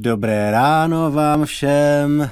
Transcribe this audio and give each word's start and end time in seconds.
Dobré 0.00 0.50
ráno 0.50 1.10
vám 1.10 1.44
všem. 1.44 2.30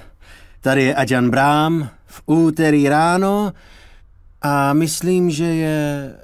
Tady 0.61 0.83
je 0.83 0.95
Adjan 0.95 1.31
Brám 1.31 1.91
v 2.07 2.23
úterý 2.27 2.89
ráno 2.89 3.53
a 4.43 4.73
myslím, 4.73 5.31
že 5.31 5.45
je 5.45 6.15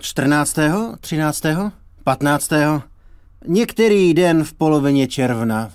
14., 0.00 0.58
13., 1.00 1.42
15. 2.04 2.50
Některý 3.46 4.14
den 4.14 4.44
v 4.44 4.52
polovině 4.52 5.08
června. 5.08 5.72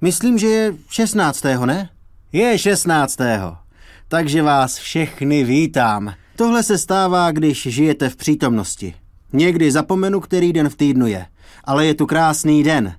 Myslím, 0.00 0.38
že 0.38 0.46
je 0.46 0.74
16. 0.90 1.44
ne? 1.64 1.88
Je 2.32 2.58
16. 2.58 3.18
Takže 4.08 4.42
vás 4.42 4.78
všechny 4.78 5.44
vítám. 5.44 6.14
Tohle 6.36 6.62
se 6.62 6.78
stává, 6.78 7.30
když 7.30 7.62
žijete 7.62 8.08
v 8.08 8.16
přítomnosti. 8.16 8.94
Někdy 9.32 9.72
zapomenu, 9.72 10.20
který 10.20 10.52
den 10.52 10.68
v 10.68 10.76
týdnu 10.76 11.06
je, 11.06 11.26
ale 11.64 11.86
je 11.86 11.94
tu 11.94 12.06
krásný 12.06 12.62
den. 12.62 12.94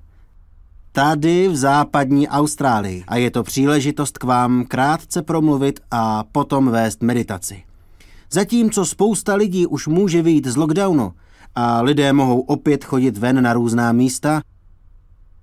Tady 0.92 1.48
v 1.48 1.56
západní 1.56 2.28
Austrálii 2.28 3.04
a 3.08 3.16
je 3.16 3.30
to 3.30 3.42
příležitost 3.42 4.18
k 4.18 4.24
vám 4.24 4.64
krátce 4.64 5.22
promluvit 5.22 5.80
a 5.90 6.24
potom 6.32 6.70
vést 6.70 7.02
meditaci. 7.02 7.62
Zatímco 8.30 8.86
spousta 8.86 9.34
lidí 9.34 9.66
už 9.66 9.86
může 9.86 10.22
vyjít 10.22 10.46
z 10.46 10.56
lockdownu 10.56 11.12
a 11.54 11.80
lidé 11.80 12.12
mohou 12.12 12.40
opět 12.40 12.84
chodit 12.84 13.18
ven 13.18 13.42
na 13.42 13.52
různá 13.52 13.92
místa, 13.92 14.42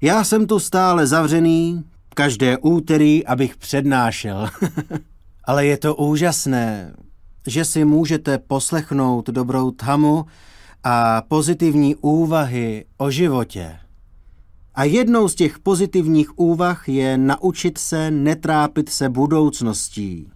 já 0.02 0.24
jsem 0.24 0.48
tu 0.48 0.60
stále 0.60 1.08
zavřený, 1.08 1.84
každé 2.16 2.58
úterý, 2.58 3.26
abych 3.26 3.58
přednášel. 3.58 4.50
Ale 5.44 5.66
je 5.66 5.78
to 5.78 5.96
úžasné, 5.96 6.94
že 7.48 7.66
si 7.66 7.86
můžete 7.86 8.38
poslechnout 8.38 9.30
dobrou 9.30 9.72
thamu 9.72 10.26
a 10.84 11.22
pozitivní 11.28 11.96
úvahy 11.96 12.86
o 12.98 13.12
životě. 13.12 13.76
A 14.76 14.84
jednou 14.84 15.28
z 15.28 15.36
těch 15.36 15.60
pozitivních 15.60 16.40
úvah 16.40 16.90
je 16.90 17.18
naučit 17.18 17.78
se 17.78 18.12
netrápit 18.12 18.90
se 18.90 19.10
budoucností 19.10 20.32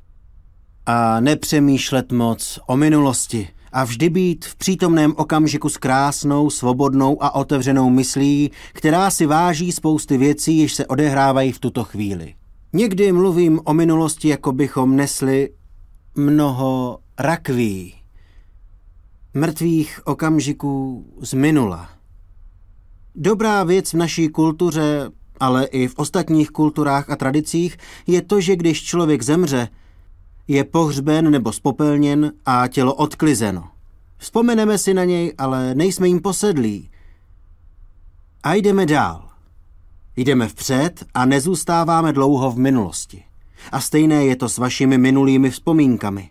a 0.85 1.19
nepřemýšlet 1.19 2.11
moc 2.11 2.59
o 2.67 2.77
minulosti 2.77 3.47
a 3.71 3.83
vždy 3.83 4.09
být 4.09 4.45
v 4.45 4.55
přítomném 4.55 5.13
okamžiku 5.17 5.69
s 5.69 5.77
krásnou, 5.77 6.49
svobodnou 6.49 7.23
a 7.23 7.35
otevřenou 7.35 7.89
myslí, 7.89 8.51
která 8.73 9.09
si 9.09 9.25
váží 9.25 9.71
spousty 9.71 10.17
věcí, 10.17 10.57
jež 10.57 10.73
se 10.73 10.87
odehrávají 10.87 11.51
v 11.51 11.59
tuto 11.59 11.83
chvíli. 11.83 12.35
Někdy 12.73 13.11
mluvím 13.11 13.59
o 13.63 13.73
minulosti, 13.73 14.27
jako 14.27 14.51
bychom 14.51 14.95
nesli 14.95 15.49
mnoho 16.15 16.99
rakví, 17.19 17.93
mrtvých 19.33 19.99
okamžiků 20.03 21.05
z 21.21 21.33
minula. 21.33 21.89
Dobrá 23.15 23.63
věc 23.63 23.93
v 23.93 23.97
naší 23.97 24.29
kultuře, 24.29 25.11
ale 25.39 25.65
i 25.65 25.87
v 25.87 25.95
ostatních 25.95 26.51
kulturách 26.51 27.09
a 27.09 27.15
tradicích 27.15 27.77
je 28.07 28.21
to, 28.21 28.41
že 28.41 28.55
když 28.55 28.83
člověk 28.83 29.21
zemře, 29.21 29.69
je 30.47 30.63
pohřben 30.63 31.31
nebo 31.31 31.51
spopelněn 31.51 32.31
a 32.45 32.67
tělo 32.67 32.93
odklizeno. 32.93 33.69
Vzpomeneme 34.17 34.77
si 34.77 34.93
na 34.93 35.03
něj, 35.03 35.33
ale 35.37 35.75
nejsme 35.75 36.07
jim 36.07 36.21
posedlí. 36.21 36.89
A 38.43 38.53
jdeme 38.53 38.85
dál. 38.85 39.29
Jdeme 40.15 40.47
vpřed 40.47 41.05
a 41.13 41.25
nezůstáváme 41.25 42.13
dlouho 42.13 42.51
v 42.51 42.57
minulosti. 42.57 43.23
A 43.71 43.81
stejné 43.81 44.25
je 44.25 44.35
to 44.35 44.49
s 44.49 44.57
vašimi 44.57 44.97
minulými 44.97 45.49
vzpomínkami. 45.49 46.29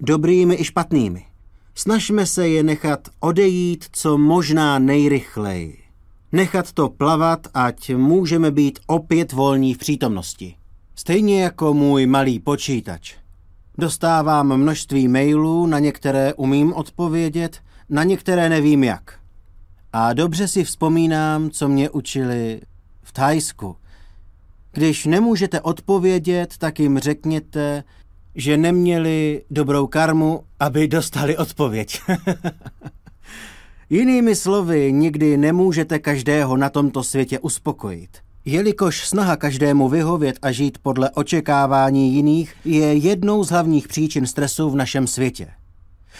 Dobrými 0.00 0.54
i 0.60 0.64
špatnými. 0.64 1.31
Snažme 1.74 2.26
se 2.26 2.48
je 2.48 2.62
nechat 2.62 3.08
odejít 3.20 3.84
co 3.92 4.18
možná 4.18 4.78
nejrychleji. 4.78 5.78
Nechat 6.32 6.72
to 6.72 6.88
plavat, 6.88 7.46
ať 7.54 7.94
můžeme 7.94 8.50
být 8.50 8.78
opět 8.86 9.32
volní 9.32 9.74
v 9.74 9.78
přítomnosti. 9.78 10.54
Stejně 10.94 11.42
jako 11.42 11.74
můj 11.74 12.06
malý 12.06 12.40
počítač. 12.40 13.14
Dostávám 13.78 14.56
množství 14.56 15.08
mailů, 15.08 15.66
na 15.66 15.78
některé 15.78 16.34
umím 16.34 16.72
odpovědět, 16.72 17.58
na 17.88 18.04
některé 18.04 18.48
nevím 18.48 18.84
jak. 18.84 19.18
A 19.92 20.12
dobře 20.12 20.48
si 20.48 20.64
vzpomínám, 20.64 21.50
co 21.50 21.68
mě 21.68 21.90
učili 21.90 22.60
v 23.02 23.12
Thajsku. 23.12 23.76
Když 24.72 25.06
nemůžete 25.06 25.60
odpovědět, 25.60 26.54
tak 26.58 26.80
jim 26.80 26.98
řekněte, 26.98 27.84
že 28.34 28.56
neměli 28.56 29.42
dobrou 29.50 29.86
karmu, 29.86 30.44
aby 30.60 30.88
dostali 30.88 31.36
odpověď. 31.36 32.00
Jinými 33.90 34.36
slovy, 34.36 34.92
nikdy 34.92 35.36
nemůžete 35.36 35.98
každého 35.98 36.56
na 36.56 36.70
tomto 36.70 37.02
světě 37.02 37.38
uspokojit. 37.38 38.10
Jelikož 38.44 39.08
snaha 39.08 39.36
každému 39.36 39.88
vyhovět 39.88 40.38
a 40.42 40.52
žít 40.52 40.78
podle 40.82 41.10
očekávání 41.10 42.14
jiných 42.14 42.54
je 42.64 42.94
jednou 42.94 43.44
z 43.44 43.50
hlavních 43.50 43.88
příčin 43.88 44.26
stresu 44.26 44.70
v 44.70 44.76
našem 44.76 45.06
světě. 45.06 45.48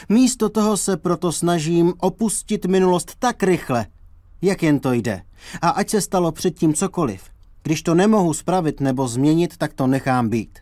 Místo 0.09 0.49
toho 0.49 0.77
se 0.77 0.97
proto 0.97 1.33
snažím 1.33 1.95
opustit 2.01 2.67
minulost 2.67 3.13
tak 3.19 3.43
rychle, 3.43 3.87
jak 4.43 4.63
jen 4.63 4.81
to 4.81 4.93
jde. 4.93 5.23
A 5.63 5.69
ať 5.69 5.91
se 5.91 6.01
stalo 6.01 6.33
předtím 6.33 6.75
cokoliv, 6.75 7.23
když 7.63 7.83
to 7.83 7.95
nemohu 7.95 8.35
spravit 8.35 8.81
nebo 8.81 9.09
změnit, 9.09 9.57
tak 9.57 9.73
to 9.73 9.87
nechám 9.87 10.29
být. 10.29 10.62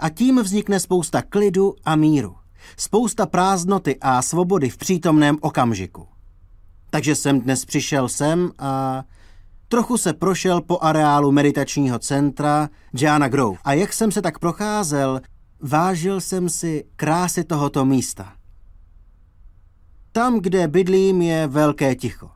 A 0.00 0.08
tím 0.08 0.38
vznikne 0.42 0.80
spousta 0.80 1.22
klidu 1.22 1.74
a 1.84 1.96
míru. 1.96 2.36
Spousta 2.76 3.26
prázdnoty 3.26 3.96
a 4.00 4.22
svobody 4.22 4.70
v 4.70 4.76
přítomném 4.76 5.38
okamžiku. 5.40 6.08
Takže 6.90 7.14
jsem 7.14 7.40
dnes 7.40 7.64
přišel 7.64 8.08
sem 8.08 8.50
a 8.58 9.04
trochu 9.68 9.98
se 9.98 10.12
prošel 10.12 10.60
po 10.60 10.78
areálu 10.80 11.32
meditačního 11.32 11.98
centra 11.98 12.68
Jana 13.00 13.28
Grove. 13.28 13.58
A 13.64 13.72
jak 13.72 13.92
jsem 13.92 14.12
se 14.12 14.22
tak 14.22 14.38
procházel, 14.38 15.20
vážil 15.60 16.20
jsem 16.20 16.48
si 16.48 16.84
krásy 16.96 17.44
tohoto 17.44 17.84
místa. 17.84 18.32
Tam, 20.12 20.40
kde 20.40 20.68
bydlím, 20.68 21.22
je 21.22 21.46
velké 21.46 21.94
ticho. 21.94 22.30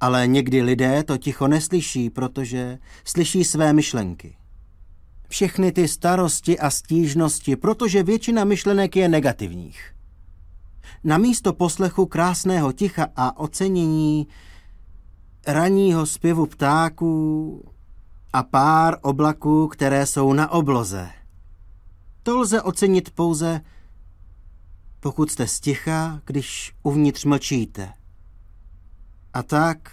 Ale 0.00 0.26
někdy 0.26 0.62
lidé 0.62 1.02
to 1.02 1.18
ticho 1.18 1.48
neslyší, 1.48 2.10
protože 2.10 2.78
slyší 3.04 3.44
své 3.44 3.72
myšlenky. 3.72 4.36
Všechny 5.32 5.72
ty 5.72 5.88
starosti 5.88 6.58
a 6.58 6.70
stížnosti, 6.70 7.56
protože 7.56 8.02
většina 8.02 8.44
myšlenek 8.44 8.96
je 8.96 9.08
negativních. 9.08 9.94
Na 11.04 11.18
místo 11.18 11.52
poslechu 11.52 12.06
krásného 12.06 12.72
ticha 12.72 13.06
a 13.16 13.38
ocenění 13.38 14.28
ranního 15.46 16.06
zpěvu 16.06 16.46
ptáků 16.46 17.64
a 18.32 18.42
pár 18.42 18.96
oblaků, 19.02 19.68
které 19.68 20.06
jsou 20.06 20.32
na 20.32 20.50
obloze. 20.50 21.10
To 22.22 22.38
lze 22.38 22.62
ocenit 22.62 23.10
pouze, 23.10 23.60
pokud 25.00 25.30
jste 25.30 25.46
sticha, 25.46 26.20
když 26.24 26.74
uvnitř 26.82 27.24
mlčíte. 27.24 27.92
A 29.32 29.42
tak 29.42 29.90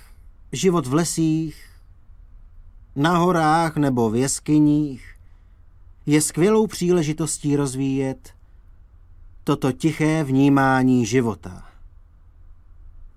život 0.52 0.88
v 0.88 0.94
lesích, 0.94 1.70
na 2.96 3.18
horách 3.18 3.78
nebo 3.78 4.10
v 4.10 4.16
jeskyních 4.16 5.19
je 6.10 6.22
skvělou 6.22 6.68
příležitostí 6.68 7.56
rozvíjet 7.56 8.34
toto 9.44 9.72
tiché 9.72 10.24
vnímání 10.24 11.06
života. 11.06 11.64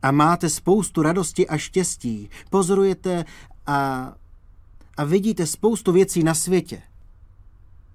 A 0.03 0.11
máte 0.11 0.49
spoustu 0.49 1.03
radosti 1.03 1.49
a 1.49 1.59
štěstí, 1.59 2.31
pozorujete 2.51 3.25
a, 3.67 4.13
a 4.97 5.05
vidíte 5.05 5.47
spoustu 5.47 5.93
věcí 5.93 6.23
na 6.23 6.35
světě. 6.35 6.83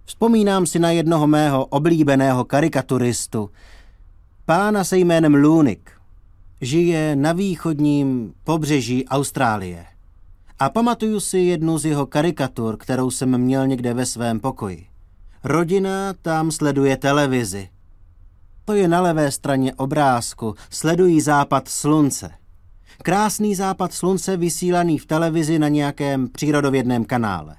Vzpomínám 0.06 0.66
si 0.66 0.80
na 0.80 0.92
jednoho 0.92 1.28
mého 1.28 1.66
oblíbeného 1.66 2.46
karikaturistu, 2.46 3.50
pána 4.46 4.84
se 4.84 4.98
jménem 4.98 5.36
Lunik. 5.36 5.92
Žije 6.62 7.16
na 7.16 7.34
východním 7.34 8.34
pobřeží 8.44 9.06
Austrálie. 9.06 9.86
A 10.60 10.70
pamatuju 10.70 11.20
si 11.20 11.38
jednu 11.38 11.78
z 11.78 11.86
jeho 11.86 12.06
karikatur, 12.06 12.78
kterou 12.78 13.12
jsem 13.12 13.38
měl 13.38 13.68
někde 13.68 13.94
ve 13.94 14.06
svém 14.06 14.40
pokoji. 14.40 14.88
Rodina 15.44 16.14
tam 16.22 16.52
sleduje 16.52 16.98
televizi. 16.98 17.70
To 18.66 18.74
je 18.74 18.88
na 18.88 19.02
levé 19.02 19.32
straně 19.32 19.74
obrázku. 19.74 20.56
Sledují 20.70 21.22
západ 21.22 21.68
slunce. 21.68 22.30
Krásný 23.04 23.56
západ 23.56 23.94
slunce 23.94 24.38
vysílaný 24.38 24.98
v 24.98 25.06
televizi 25.06 25.60
na 25.60 25.68
nějakém 25.68 26.28
přírodovědném 26.28 27.06
kanále. 27.06 27.56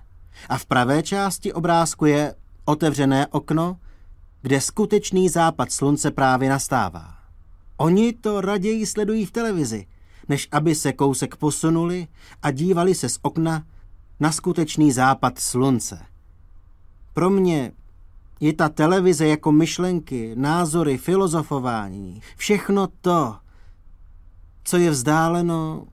A 0.48 0.58
v 0.58 0.66
pravé 0.66 1.02
části 1.02 1.52
obrázku 1.52 2.06
je 2.06 2.34
otevřené 2.64 3.26
okno, 3.26 3.76
kde 4.42 4.60
skutečný 4.60 5.28
západ 5.28 5.72
slunce 5.72 6.10
právě 6.10 6.48
nastává. 6.48 7.14
Oni 7.76 8.12
to 8.12 8.40
raději 8.40 8.86
sledují 8.86 9.26
v 9.26 9.30
televizi, 9.30 9.86
než 10.28 10.48
aby 10.52 10.75
se 10.75 10.92
kousek 10.92 11.36
posunuli 11.36 12.08
a 12.42 12.50
dívali 12.50 12.94
se 12.94 13.08
z 13.08 13.19
okna 13.22 13.64
na 14.20 14.32
skutečný 14.32 14.92
západ 14.92 15.38
slunce. 15.38 16.06
Pro 17.12 17.30
mě 17.30 17.72
je 18.40 18.52
ta 18.52 18.69
televize 18.69 19.26
jako 19.26 19.52
myšlenky, 19.52 20.32
názory, 20.34 20.98
filozofování, 20.98 22.22
všechno 22.36 22.88
to, 23.00 23.36
co 24.64 24.76
je 24.76 24.90
vzdáleno 24.90 25.86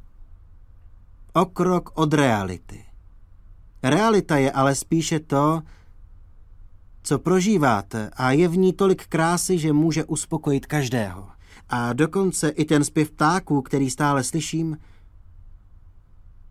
O 1.33 1.45
krok 1.45 1.91
od 1.93 2.13
reality. 2.13 2.85
Realita 3.83 4.37
je 4.37 4.51
ale 4.51 4.75
spíše 4.75 5.19
to, 5.19 5.61
co 7.03 7.19
prožíváte 7.19 8.09
a 8.15 8.31
je 8.31 8.47
v 8.47 8.57
ní 8.57 8.73
tolik 8.73 9.07
krásy, 9.07 9.57
že 9.57 9.73
může 9.73 10.03
uspokojit 10.05 10.65
každého. 10.65 11.34
A 11.69 11.93
dokonce 11.93 12.49
i 12.49 12.65
ten 12.65 12.83
zpěv 12.83 13.11
ptáků, 13.11 13.61
který 13.61 13.89
stále 13.89 14.23
slyším, 14.23 14.77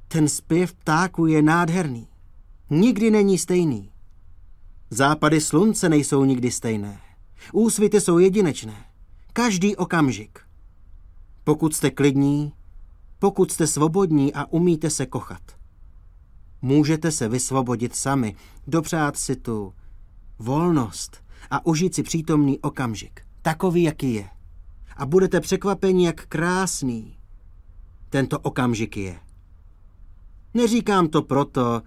ten 0.08 0.28
zpěv 0.28 0.74
ptáků 0.74 1.26
je 1.26 1.42
nádherný. 1.42 2.08
Nikdy 2.70 3.10
není 3.10 3.38
stejný. 3.38 3.90
Západy 4.90 5.40
slunce 5.40 5.88
nejsou 5.88 6.24
nikdy 6.24 6.50
stejné. 6.50 7.00
Úsvity 7.52 8.00
jsou 8.00 8.18
jedinečné. 8.18 8.84
Každý 9.32 9.76
okamžik. 9.76 10.38
Pokud 11.44 11.74
jste 11.76 11.90
klidní, 11.90 12.52
pokud 13.18 13.52
jste 13.52 13.66
svobodní 13.66 14.34
a 14.34 14.46
umíte 14.46 14.90
se 14.90 15.06
kochat. 15.06 15.42
Můžete 16.62 17.12
se 17.12 17.28
vysvobodit 17.28 17.94
sami, 17.94 18.36
dopřát 18.66 19.16
si 19.16 19.36
tu 19.36 19.74
volnost 20.38 21.24
a 21.50 21.66
užít 21.66 21.94
si 21.94 22.02
přítomný 22.02 22.58
okamžik, 22.58 23.20
takový, 23.42 23.82
jaký 23.82 24.14
je. 24.14 24.28
A 24.96 25.06
budete 25.06 25.40
překvapeni, 25.40 26.06
jak 26.06 26.26
krásný 26.26 27.16
tento 28.10 28.38
okamžik 28.38 28.96
je. 28.96 29.18
Neříkám 30.54 31.08
to 31.08 31.22
proto, 31.22 31.82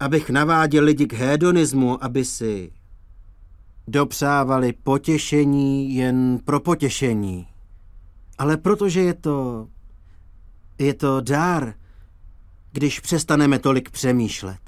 abych 0.00 0.30
naváděl 0.30 0.84
lidi 0.84 1.06
k 1.06 1.12
hedonismu, 1.12 2.04
aby 2.04 2.24
si 2.24 2.72
dopřávali 3.88 4.72
potěšení 4.72 5.94
jen 5.94 6.38
pro 6.44 6.60
potěšení, 6.60 7.46
ale 8.38 8.56
protože 8.56 9.00
je 9.00 9.14
to, 9.14 9.68
je 10.78 10.94
to 10.94 11.20
dár, 11.20 11.74
když 12.72 13.00
přestaneme 13.00 13.58
tolik 13.58 13.90
přemýšlet, 13.90 14.60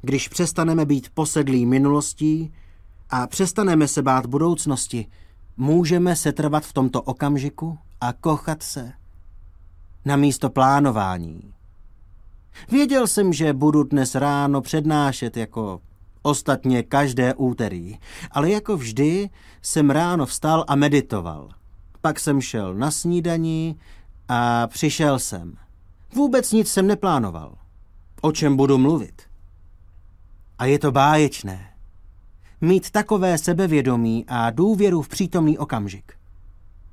když 0.00 0.28
přestaneme 0.28 0.86
být 0.86 1.10
posedlí 1.14 1.66
minulostí 1.66 2.52
a 3.10 3.26
přestaneme 3.26 3.88
se 3.88 4.02
bát 4.02 4.26
budoucnosti, 4.26 5.06
můžeme 5.56 6.16
se 6.16 6.32
trvat 6.32 6.64
v 6.64 6.72
tomto 6.72 7.02
okamžiku 7.02 7.78
a 8.00 8.12
kochat 8.12 8.62
se 8.62 8.92
na 10.04 10.16
místo 10.16 10.50
plánování. 10.50 11.54
Věděl 12.70 13.06
jsem, 13.06 13.32
že 13.32 13.52
budu 13.52 13.82
dnes 13.82 14.14
ráno 14.14 14.60
přednášet 14.60 15.36
jako 15.36 15.80
ostatně 16.22 16.82
každé 16.82 17.34
úterý, 17.34 17.98
ale 18.30 18.50
jako 18.50 18.76
vždy 18.76 19.30
jsem 19.62 19.90
ráno 19.90 20.26
vstal 20.26 20.64
a 20.68 20.74
meditoval. 20.74 21.48
Pak 22.00 22.20
jsem 22.20 22.40
šel 22.40 22.74
na 22.74 22.90
snídani 22.90 23.76
a 24.28 24.66
přišel 24.66 25.18
jsem. 25.18 25.56
Vůbec 26.14 26.52
nic 26.52 26.72
jsem 26.72 26.86
neplánoval. 26.86 27.54
O 28.20 28.32
čem 28.32 28.56
budu 28.56 28.78
mluvit? 28.78 29.22
A 30.58 30.64
je 30.64 30.78
to 30.78 30.92
báječné. 30.92 31.71
Mít 32.64 32.90
takové 32.90 33.38
sebevědomí 33.38 34.24
a 34.28 34.50
důvěru 34.50 35.02
v 35.02 35.08
přítomný 35.08 35.58
okamžik. 35.58 36.12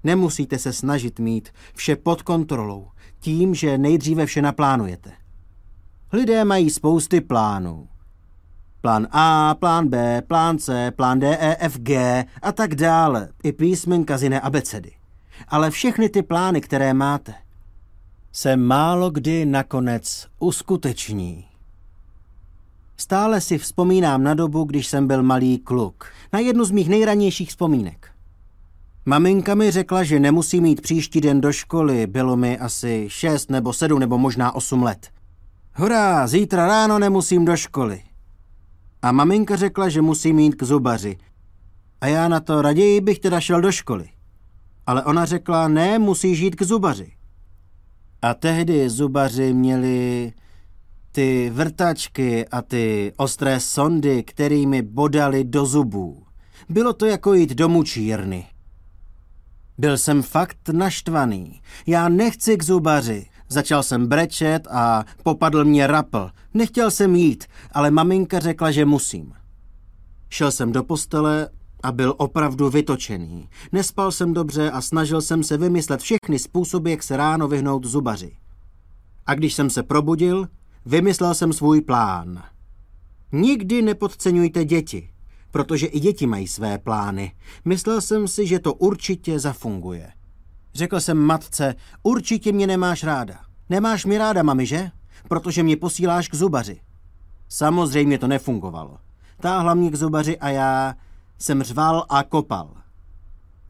Nemusíte 0.04 0.57
se 0.57 0.74
snažit 0.74 1.19
mít 1.19 1.50
vše 1.74 1.95
pod 1.95 2.21
kontrolou, 2.21 2.88
tím, 3.19 3.56
že 3.56 3.77
nejdříve 3.77 4.25
vše 4.25 4.42
naplánujete. 4.42 5.12
Lidé 6.13 6.45
mají 6.45 6.69
spousty 6.69 7.21
plánů. 7.21 7.88
Plán 8.81 9.07
A, 9.12 9.56
plán 9.56 9.88
B, 9.88 10.21
plán 10.21 10.57
C, 10.57 10.92
plán 10.92 11.19
D, 11.19 11.38
E, 11.39 11.57
F, 11.60 11.80
G 11.80 12.25
a 12.42 12.51
tak 12.51 12.75
dále, 12.75 13.30
i 13.44 13.51
písmenka 13.51 14.18
z 14.18 14.24
jiné 14.24 14.42
abecedy. 14.42 14.92
Ale 15.48 15.71
všechny 15.71 16.10
ty 16.10 16.24
plány, 16.24 16.62
které 16.62 16.94
máte, 16.94 17.33
se 18.31 18.57
málo 18.57 19.10
kdy 19.10 19.45
nakonec 19.45 20.27
uskuteční. 20.39 21.49
Stále 23.00 23.42
si 23.42 23.57
vzpomínám 23.57 24.24
na 24.24 24.34
dobu, 24.34 24.63
když 24.63 24.88
jsem 24.88 25.07
byl 25.07 25.24
malý 25.24 25.57
kluk. 25.57 26.06
Na 26.34 26.40
jednu 26.40 26.66
z 26.66 26.72
mých 26.72 26.90
nejranějších 26.90 27.50
vzpomínek. 27.50 28.12
Maminka 29.06 29.56
mi 29.56 29.72
řekla, 29.72 30.04
že 30.04 30.19
nemusí 30.19 30.62
mít 30.62 30.81
příští 30.81 31.22
den 31.22 31.42
do 31.42 31.51
školy. 31.51 32.07
Bylo 32.07 32.36
mi 32.36 32.57
asi 32.57 33.06
šest 33.07 33.50
nebo 33.50 33.74
sedm 33.74 34.00
nebo 34.00 34.18
možná 34.18 34.56
osm 34.56 34.84
let. 34.84 35.10
Hurá, 35.74 36.28
zítra 36.28 36.68
ráno 36.68 37.00
nemusím 37.00 37.46
do 37.46 37.57
školy. 37.57 38.01
A 39.02 39.12
maminka 39.12 39.56
řekla, 39.56 39.90
že 39.90 40.02
musím 40.02 40.40
jít 40.40 40.56
k 40.56 40.63
zubaři. 40.63 41.18
A 42.02 42.07
já 42.07 42.28
na 42.28 42.40
to 42.40 42.62
raději 42.62 43.02
bych 43.02 43.19
teda 43.19 43.40
šel 43.40 43.62
do 43.62 43.72
školy. 43.72 44.10
Ale 44.88 45.04
ona 45.04 45.25
řekla, 45.25 45.68
ne, 45.68 46.00
musíš 46.00 46.40
jít 46.40 46.56
k 46.56 46.63
zubaři. 46.63 47.12
A 48.22 48.34
tehdy 48.34 48.90
zubaři 48.90 49.54
měli 49.54 50.34
ty 51.11 51.50
vrtačky 51.53 52.47
a 52.47 52.61
ty 52.61 53.13
ostré 53.17 53.59
sondy, 53.59 54.23
kterými 54.23 54.81
bodali 54.81 55.44
do 55.44 55.65
zubů. 55.65 56.23
Bylo 56.69 56.94
to 56.94 57.06
jako 57.06 57.33
jít 57.33 57.50
do 57.50 57.69
mučírny. 57.69 58.45
Byl 59.77 59.97
jsem 59.97 60.21
fakt 60.21 60.69
naštvaný. 60.69 61.61
Já 61.88 62.09
nechci 62.09 62.57
k 62.57 62.63
zubaři. 62.63 63.25
Začal 63.50 63.83
jsem 63.83 64.07
brečet 64.07 64.67
a 64.71 65.06
popadl 65.23 65.65
mě 65.65 65.88
rapl. 65.88 66.29
Nechtěl 66.53 66.91
jsem 66.91 67.15
jít, 67.15 67.44
ale 67.71 67.91
maminka 67.91 68.39
řekla, 68.39 68.71
že 68.71 68.85
musím. 68.85 69.33
Šel 70.29 70.51
jsem 70.51 70.71
do 70.71 70.83
postele 70.83 71.50
a 71.83 71.91
byl 71.91 72.13
opravdu 72.17 72.69
vytočený. 72.69 73.50
Nespal 73.71 74.11
jsem 74.11 74.33
dobře 74.33 74.71
a 74.71 74.81
snažil 74.81 75.21
jsem 75.21 75.44
se 75.44 75.57
vymyslet 75.57 76.01
všechny 76.01 76.39
způsoby, 76.39 76.91
jak 76.91 77.03
se 77.03 77.17
ráno 77.17 77.47
vyhnout 77.47 77.85
zubaři. 77.85 78.31
A 79.25 79.35
když 79.35 79.53
jsem 79.53 79.69
se 79.69 79.83
probudil, 79.83 80.47
vymyslel 80.86 81.34
jsem 81.34 81.54
svůj 81.54 81.81
plán. 81.81 82.44
Nikdy 83.31 83.81
nepodceňujte 83.81 84.66
děti, 84.66 85.10
protože 85.52 85.88
i 85.88 86.00
děti 86.00 86.28
mají 86.28 86.48
své 86.48 86.78
plány. 86.78 87.31
Myslel 87.66 88.02
jsem 88.02 88.28
si, 88.28 88.48
že 88.48 88.60
to 88.60 88.74
určitě 88.74 89.40
zafunguje. 89.40 90.12
Řekl 90.74 91.00
jsem 91.00 91.18
matce, 91.18 91.76
určitě 92.04 92.52
mě 92.52 92.68
nemáš 92.68 93.04
ráda. 93.04 93.40
Nemáš 93.70 94.06
mi 94.06 94.18
ráda, 94.18 94.44
mami, 94.44 94.66
že? 94.66 94.92
Protože 95.28 95.64
mě 95.64 95.78
posíláš 95.78 96.28
k 96.28 96.36
zubaři. 96.36 96.81
Samozřejmě 97.50 98.18
to 98.18 98.28
nefungovalo. 98.28 98.98
Táhla 99.40 99.74
mě 99.74 99.92
k 99.92 99.96
zubaři 99.96 100.38
a 100.38 100.50
já 100.50 100.96
jsem 101.40 101.64
řval 101.64 102.06
a 102.10 102.24
kopal. 102.24 102.74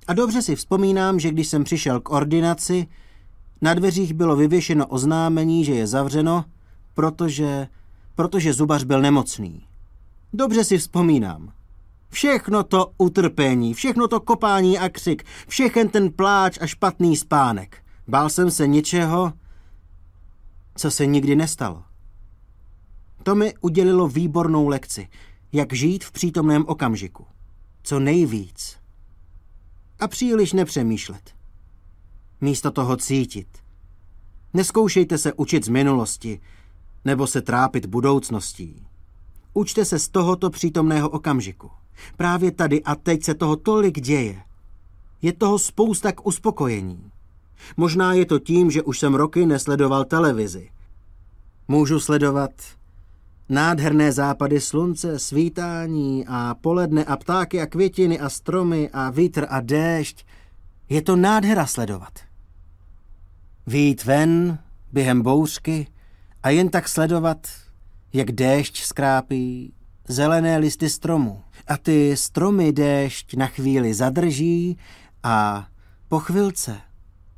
A 0.07 0.13
dobře 0.13 0.41
si 0.41 0.55
vzpomínám, 0.55 1.19
že 1.19 1.31
když 1.31 1.47
jsem 1.47 1.63
přišel 1.63 1.99
k 1.99 2.09
ordinaci, 2.09 2.87
na 3.61 3.73
dveřích 3.73 4.13
bylo 4.13 4.35
vyvěšeno 4.35 4.87
oznámení, 4.87 5.65
že 5.65 5.73
je 5.73 5.87
zavřeno, 5.87 6.45
protože, 6.99 7.67
protože 8.15 8.53
zubař 8.53 8.83
byl 8.83 9.01
nemocný. 9.01 9.67
Dobře 10.33 10.63
si 10.63 10.77
vzpomínám. 10.77 11.53
Všechno 12.09 12.63
to 12.63 12.91
utrpení, 12.97 13.73
všechno 13.73 14.07
to 14.07 14.19
kopání 14.19 14.79
a 14.79 14.89
křik, 14.89 15.23
všechen 15.47 15.89
ten 15.89 16.11
pláč 16.11 16.57
a 16.61 16.67
špatný 16.67 17.17
spánek. 17.17 17.83
Bál 18.07 18.29
jsem 18.29 18.51
se 18.51 18.67
něčeho, 18.67 19.33
co 20.75 20.91
se 20.91 21.05
nikdy 21.05 21.35
nestalo. 21.35 21.83
To 23.23 23.35
mi 23.35 23.53
udělilo 23.61 24.07
výbornou 24.07 24.67
lekci, 24.67 25.07
jak 25.51 25.73
žít 25.73 26.03
v 26.03 26.11
přítomném 26.11 26.65
okamžiku. 26.67 27.25
Co 27.83 27.99
nejvíc. 27.99 28.77
A 29.99 30.07
příliš 30.07 30.53
nepřemýšlet. 30.53 31.35
Místo 32.41 32.71
toho 32.71 32.97
cítit. 32.97 33.47
Neskoušejte 34.53 35.17
se 35.17 35.33
učit 35.33 35.65
z 35.65 35.69
minulosti, 35.69 36.39
nebo 37.05 37.27
se 37.27 37.41
trápit 37.41 37.85
budoucností. 37.85 38.87
Učte 39.53 39.85
se 39.85 39.99
z 39.99 40.09
tohoto 40.09 40.49
přítomného 40.49 41.09
okamžiku. 41.09 41.71
Právě 42.17 42.51
tady 42.51 42.83
a 42.83 42.95
teď 42.95 43.23
se 43.23 43.33
toho 43.33 43.55
tolik 43.55 43.99
děje. 43.99 44.41
Je 45.21 45.33
toho 45.33 45.59
spousta 45.59 46.11
k 46.11 46.27
uspokojení. 46.27 47.11
Možná 47.77 48.13
je 48.13 48.25
to 48.25 48.39
tím, 48.39 48.71
že 48.71 48.83
už 48.83 48.99
jsem 48.99 49.15
roky 49.15 49.45
nesledoval 49.45 50.05
televizi. 50.05 50.69
Můžu 51.67 51.99
sledovat 51.99 52.51
nádherné 53.49 54.11
západy 54.11 54.61
slunce, 54.61 55.19
svítání 55.19 56.25
a 56.27 56.55
poledne 56.61 57.05
a 57.05 57.17
ptáky 57.17 57.61
a 57.61 57.65
květiny 57.65 58.19
a 58.19 58.29
stromy 58.29 58.89
a 58.93 59.09
vítr 59.09 59.45
a 59.49 59.61
déšť. 59.61 60.25
Je 60.89 61.01
to 61.01 61.15
nádhera 61.15 61.65
sledovat. 61.65 62.19
Vít 63.67 64.05
ven 64.05 64.59
během 64.93 65.21
bouřky 65.21 65.87
a 66.43 66.49
jen 66.49 66.69
tak 66.69 66.87
sledovat, 66.87 67.47
jak 68.13 68.31
déšť 68.31 68.83
skrápí 68.83 69.73
zelené 70.07 70.57
listy 70.57 70.89
stromů. 70.89 71.43
A 71.67 71.77
ty 71.77 72.17
stromy 72.17 72.73
déšť 72.73 73.33
na 73.33 73.47
chvíli 73.47 73.93
zadrží 73.93 74.77
a 75.23 75.67
po 76.07 76.19
chvilce 76.19 76.81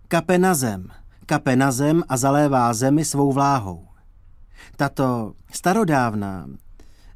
kape 0.08 0.38
na 0.38 0.54
zem, 0.54 0.88
kape 1.26 1.56
na 1.56 1.72
zem 1.72 2.04
a 2.10 2.18
zalévá 2.18 2.74
zemi 2.74 3.06
svou 3.06 3.32
vláhou. 3.32 3.88
Tato 4.76 5.34
starodávná, 5.52 6.48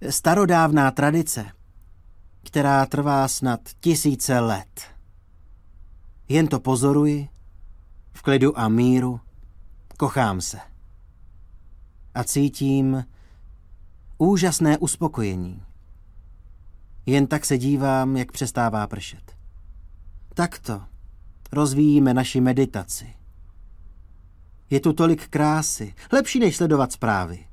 starodávná 0.09 0.91
tradice, 0.91 1.45
která 2.43 2.85
trvá 2.85 3.27
snad 3.27 3.59
tisíce 3.79 4.39
let. 4.39 4.81
Jen 6.29 6.47
to 6.47 6.59
pozoruji, 6.59 7.29
v 8.13 8.21
klidu 8.21 8.59
a 8.59 8.69
míru, 8.69 9.19
kochám 9.97 10.41
se. 10.41 10.74
A 12.15 12.23
cítím 12.23 13.05
úžasné 14.17 14.77
uspokojení. 14.77 15.63
Jen 17.05 17.27
tak 17.27 17.45
se 17.45 17.57
dívám, 17.57 18.17
jak 18.17 18.31
přestává 18.31 18.87
pršet. 18.87 19.35
Takto 20.33 20.81
rozvíjíme 21.51 22.13
naši 22.13 22.41
meditaci. 22.41 23.13
Je 24.69 24.79
tu 24.79 24.93
tolik 24.93 25.27
krásy, 25.27 25.93
lepší 26.11 26.39
než 26.39 26.57
sledovat 26.57 26.91
zprávy. 26.91 27.45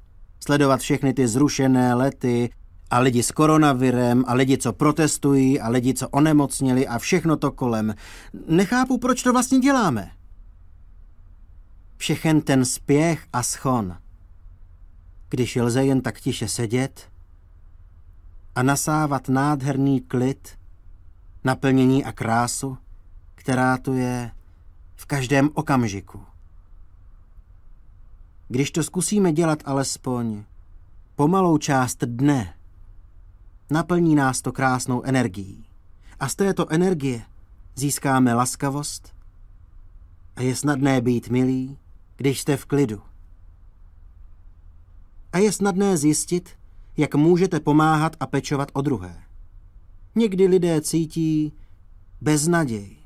Sledovat 0.44 0.80
všechny 0.80 1.14
ty 1.14 1.28
zrušené 1.28 1.94
lety 1.94 2.50
a 2.90 2.98
lidi 2.98 3.22
s 3.22 3.30
koronavirem 3.30 4.24
a 4.26 4.34
lidi, 4.34 4.58
co 4.58 4.72
protestují 4.72 5.60
a 5.60 5.68
lidi, 5.68 5.94
co 5.94 6.08
onemocnili 6.08 6.86
a 6.86 6.98
všechno 6.98 7.36
to 7.36 7.50
kolem. 7.50 7.94
Nechápu, 8.48 8.98
proč 8.98 9.22
to 9.22 9.32
vlastně 9.32 9.58
děláme. 9.58 10.10
Všechen 11.96 12.40
ten 12.40 12.64
spěch 12.64 13.26
a 13.32 13.42
schon. 13.42 13.96
Když 15.32 15.56
lze 15.56 15.84
jen 15.84 16.00
tak 16.00 16.20
tiše 16.20 16.48
sedět 16.48 17.10
a 18.54 18.62
nasávat 18.62 19.28
nádherný 19.28 20.00
klid, 20.00 20.58
naplnění 21.44 22.04
a 22.04 22.12
krásu, 22.12 22.78
která 23.34 23.78
tu 23.78 23.94
je 23.94 24.30
v 24.96 25.06
každém 25.06 25.50
okamžiku. 25.54 26.24
Když 28.48 28.70
to 28.70 28.82
zkusíme 28.82 29.32
dělat 29.32 29.62
alespoň 29.64 30.44
pomalou 31.16 31.58
část 31.58 32.04
dne, 32.04 32.54
naplní 33.70 34.14
nás 34.14 34.42
to 34.42 34.52
krásnou 34.52 35.02
energií. 35.02 35.64
A 36.20 36.28
z 36.28 36.34
této 36.34 36.72
energie 36.72 37.22
získáme 37.74 38.34
laskavost 38.34 39.14
a 40.36 40.42
je 40.42 40.56
snadné 40.56 41.00
být 41.00 41.28
milý, 41.28 41.78
když 42.16 42.40
jste 42.40 42.56
v 42.56 42.64
klidu. 42.64 43.11
A 45.32 45.38
je 45.38 45.52
snadné 45.52 45.96
zjistit, 45.96 46.50
jak 46.96 47.14
můžete 47.14 47.60
pomáhat 47.60 48.16
a 48.20 48.26
pečovat 48.26 48.68
o 48.72 48.82
druhé. 48.82 49.22
Někdy 50.14 50.46
lidé 50.46 50.80
cítí 50.80 51.52
beznaděj, 52.20 52.96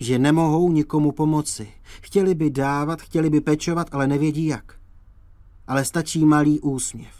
že 0.00 0.18
nemohou 0.18 0.72
nikomu 0.72 1.12
pomoci. 1.12 1.68
Chtěli 1.82 2.34
by 2.34 2.50
dávat, 2.50 3.02
chtěli 3.02 3.30
by 3.30 3.40
pečovat, 3.40 3.88
ale 3.92 4.06
nevědí 4.06 4.46
jak. 4.46 4.78
Ale 5.66 5.84
stačí 5.84 6.24
malý 6.24 6.60
úsměv. 6.60 7.14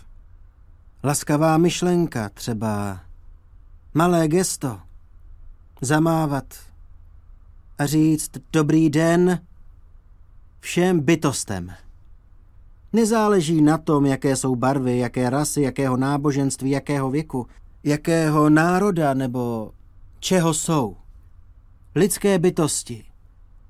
Laskavá 1.04 1.58
myšlenka 1.58 2.28
třeba, 2.28 3.00
malé 3.94 4.28
gesto, 4.28 4.80
zamávat 5.80 6.54
a 7.78 7.86
říct 7.86 8.30
dobrý 8.52 8.90
den 8.90 9.46
všem 10.60 11.00
bytostem. 11.00 11.72
Nezáleží 12.94 13.62
na 13.62 13.78
tom, 13.78 14.06
jaké 14.06 14.36
jsou 14.36 14.56
barvy, 14.56 14.98
jaké 14.98 15.30
rasy, 15.30 15.62
jakého 15.62 15.96
náboženství, 15.96 16.70
jakého 16.70 17.10
věku, 17.10 17.46
jakého 17.84 18.50
národa 18.50 19.14
nebo 19.14 19.72
čeho 20.18 20.54
jsou. 20.54 20.96
Lidské 21.94 22.38
bytosti 22.38 23.04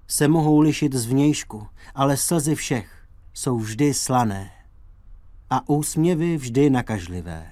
se 0.08 0.28
mohou 0.28 0.60
lišit 0.60 0.94
z 0.94 1.06
vnějšku, 1.06 1.66
ale 1.94 2.16
slzy 2.16 2.54
všech 2.54 3.06
jsou 3.34 3.58
vždy 3.58 3.94
slané 3.94 4.50
a 5.50 5.68
úsměvy 5.68 6.36
vždy 6.36 6.70
nakažlivé. 6.70 7.50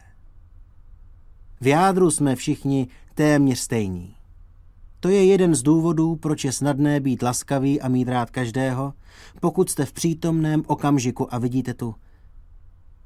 V 1.60 1.66
jádru 1.66 2.10
jsme 2.10 2.36
všichni 2.36 2.88
téměř 3.14 3.58
stejní. 3.58 4.16
To 5.02 5.08
je 5.08 5.24
jeden 5.24 5.54
z 5.54 5.62
důvodů, 5.62 6.16
proč 6.16 6.44
je 6.44 6.52
snadné 6.52 7.00
být 7.00 7.22
laskavý 7.22 7.80
a 7.80 7.88
mít 7.88 8.08
rád 8.08 8.30
každého, 8.30 8.94
pokud 9.40 9.70
jste 9.70 9.84
v 9.84 9.92
přítomném 9.92 10.62
okamžiku 10.66 11.34
a 11.34 11.38
vidíte 11.38 11.74
tu 11.74 11.94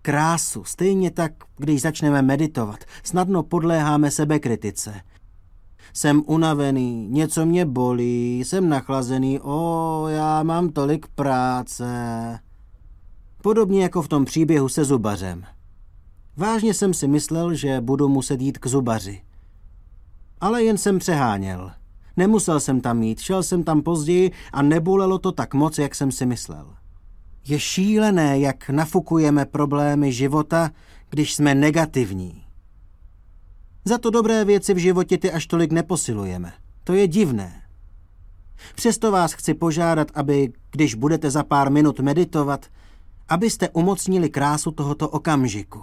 krásu. 0.02 0.64
Stejně 0.64 1.10
tak, 1.10 1.32
když 1.56 1.82
začneme 1.82 2.22
meditovat, 2.22 2.84
snadno 3.02 3.42
podléháme 3.42 4.10
sebekritice. 4.10 5.00
Jsem 5.92 6.22
unavený, 6.26 7.08
něco 7.08 7.46
mě 7.46 7.66
bolí, 7.66 8.40
jsem 8.40 8.68
nachlazený, 8.68 9.40
o, 9.40 10.04
já 10.08 10.42
mám 10.42 10.68
tolik 10.68 11.06
práce. 11.06 11.86
Podobně 13.42 13.82
jako 13.82 14.02
v 14.02 14.08
tom 14.08 14.24
příběhu 14.24 14.68
se 14.68 14.84
zubařem. 14.84 15.44
Vážně 16.36 16.74
jsem 16.74 16.94
si 16.94 17.08
myslel, 17.08 17.54
že 17.54 17.80
budu 17.80 18.08
muset 18.08 18.40
jít 18.40 18.58
k 18.58 18.66
zubaři. 18.66 19.22
Ale 20.40 20.64
jen 20.64 20.78
jsem 20.78 20.98
přeháněl. 20.98 21.72
Nemusel 22.16 22.60
jsem 22.60 22.80
tam 22.80 23.02
jít, 23.02 23.20
šel 23.20 23.42
jsem 23.42 23.64
tam 23.64 23.82
později 23.82 24.32
a 24.52 24.62
nebolelo 24.62 25.18
to 25.18 25.32
tak 25.32 25.54
moc, 25.54 25.78
jak 25.78 25.94
jsem 25.94 26.12
si 26.12 26.26
myslel. 26.26 26.74
Je 27.48 27.58
šílené, 27.58 28.38
jak 28.38 28.70
nafukujeme 28.70 29.44
problémy 29.44 30.12
života, 30.12 30.70
když 31.10 31.34
jsme 31.34 31.54
negativní. 31.54 32.42
Za 33.84 33.98
to 33.98 34.10
dobré 34.10 34.44
věci 34.44 34.74
v 34.74 34.78
životě 34.78 35.18
ty 35.18 35.32
až 35.32 35.46
tolik 35.46 35.72
neposilujeme. 35.72 36.52
To 36.84 36.92
je 36.92 37.08
divné. 37.08 37.62
Přesto 38.74 39.12
vás 39.12 39.32
chci 39.32 39.54
požádat, 39.54 40.08
aby, 40.14 40.52
když 40.70 40.94
budete 40.94 41.30
za 41.30 41.42
pár 41.42 41.70
minut 41.70 42.00
meditovat, 42.00 42.66
abyste 43.28 43.68
umocnili 43.68 44.30
krásu 44.30 44.70
tohoto 44.70 45.08
okamžiku 45.08 45.82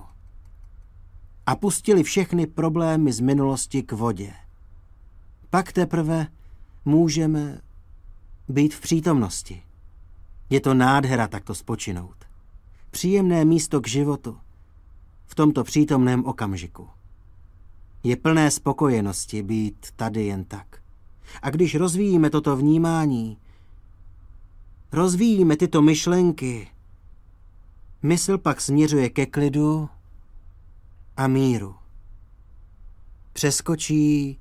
a 1.46 1.56
pustili 1.56 2.04
všechny 2.04 2.48
problémy 2.48 3.14
z 3.14 3.20
minulosti 3.20 3.84
k 3.84 3.92
vodě. 3.92 4.34
Pak 5.54 5.72
teprve 5.72 6.28
můžeme 6.86 7.62
být 8.50 8.74
v 8.74 8.82
přítomnosti. 8.82 9.64
Je 10.50 10.62
to 10.62 10.74
nádhera 10.74 11.28
takto 11.28 11.56
spočinout. 11.56 12.16
Příjemné 12.92 13.46
místo 13.46 13.82
k 13.82 13.88
životu 13.88 14.38
v 15.26 15.36
tomto 15.36 15.64
přítomném 15.64 16.26
okamžiku. 16.26 16.90
Je 18.04 18.16
plné 18.16 18.52
spokojenosti 18.52 19.44
být 19.44 19.88
tady 19.96 20.26
jen 20.26 20.46
tak. 20.46 20.82
A 21.42 21.50
když 21.50 21.76
rozvíjíme 21.76 22.30
toto 22.30 22.58
vnímání, 22.58 23.38
rozvíjíme 24.92 25.58
tyto 25.58 25.82
myšlenky, 25.82 26.68
Mysl 28.04 28.38
pak 28.38 28.62
směřuje 28.62 29.10
ke 29.10 29.26
klidu 29.26 29.90
a 31.18 31.28
míru. 31.28 31.76
Přeskočí 33.34 34.40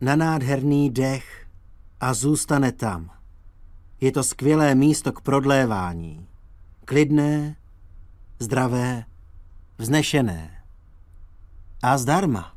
na 0.00 0.16
nádherný 0.16 0.90
dech 0.90 1.46
a 2.00 2.14
zůstane 2.14 2.72
tam. 2.72 3.10
Je 4.00 4.12
to 4.12 4.24
skvělé 4.24 4.74
místo 4.74 5.12
k 5.12 5.20
prodlévání. 5.20 6.26
Klidné, 6.84 7.56
zdravé, 8.38 9.04
vznešené. 9.78 10.50
A 11.82 11.98
zdarma. 11.98 12.56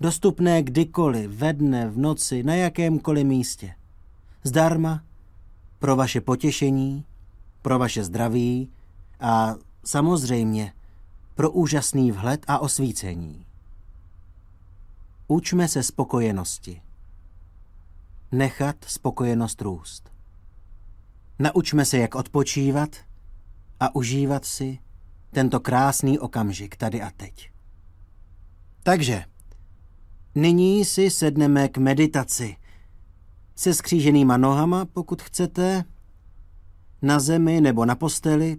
Dostupné 0.00 0.62
kdykoliv, 0.62 1.30
ve 1.30 1.52
dne, 1.52 1.88
v 1.88 1.98
noci, 1.98 2.42
na 2.42 2.54
jakémkoliv 2.54 3.26
místě. 3.26 3.74
Zdarma 4.44 5.02
pro 5.78 5.96
vaše 5.96 6.20
potěšení, 6.20 7.04
pro 7.62 7.78
vaše 7.78 8.04
zdraví, 8.04 8.70
a 9.20 9.54
samozřejmě 9.84 10.72
pro 11.34 11.50
úžasný 11.50 12.12
vhled 12.12 12.44
a 12.48 12.58
osvícení. 12.58 13.46
Učme 15.32 15.68
se 15.68 15.82
spokojenosti. 15.82 16.82
Nechat 18.32 18.76
spokojenost 18.84 19.62
růst. 19.62 20.12
Naučme 21.38 21.84
se, 21.84 21.98
jak 21.98 22.14
odpočívat 22.14 22.96
a 23.80 23.94
užívat 23.94 24.44
si 24.44 24.78
tento 25.30 25.60
krásný 25.60 26.18
okamžik 26.18 26.76
tady 26.76 27.02
a 27.02 27.10
teď. 27.10 27.50
Takže, 28.82 29.24
nyní 30.34 30.84
si 30.84 31.10
sedneme 31.10 31.68
k 31.68 31.78
meditaci. 31.78 32.56
Se 33.54 33.74
skříženýma 33.74 34.36
nohama, 34.36 34.84
pokud 34.84 35.22
chcete, 35.22 35.84
na 37.02 37.20
zemi 37.20 37.60
nebo 37.60 37.84
na 37.84 37.94
posteli, 37.94 38.56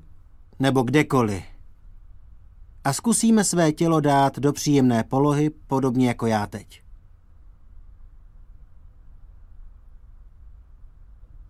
nebo 0.59 0.83
kdekoliv. 0.83 1.52
A 2.83 2.93
zkusíme 2.93 3.43
své 3.43 3.71
tělo 3.71 3.99
dát 3.99 4.39
do 4.39 4.53
příjemné 4.53 5.03
polohy, 5.03 5.49
podobně 5.49 6.07
jako 6.07 6.27
já 6.27 6.47
teď. 6.47 6.83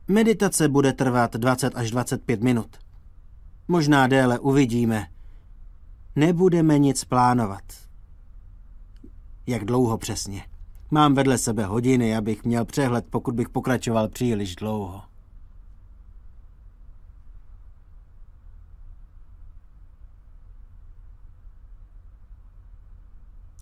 Meditace 0.07 0.67
bude 0.67 0.93
trvat 0.93 1.35
20 1.35 1.75
až 1.75 1.91
25 1.91 2.43
minut. 2.43 2.77
Možná 3.67 4.07
déle 4.07 4.39
uvidíme. 4.39 5.07
Nebudeme 6.15 6.79
nic 6.79 7.03
plánovat. 7.03 7.63
Jak 9.47 9.65
dlouho 9.65 9.97
přesně? 9.97 10.45
Mám 10.91 11.13
vedle 11.13 11.37
sebe 11.37 11.65
hodiny, 11.65 12.17
abych 12.17 12.43
měl 12.43 12.65
přehled, 12.65 13.05
pokud 13.09 13.35
bych 13.35 13.49
pokračoval 13.49 14.07
příliš 14.09 14.55
dlouho. 14.55 15.01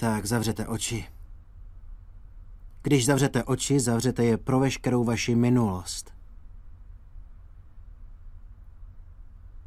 Tak 0.02 0.26
zavřete 0.26 0.68
oči. 0.68 1.08
Když 2.82 3.06
zavřete 3.06 3.44
oči, 3.44 3.80
zavřete 3.80 4.24
je 4.24 4.38
pro 4.38 4.60
veškerou 4.60 5.04
vaši 5.04 5.36
minulost. 5.36 6.14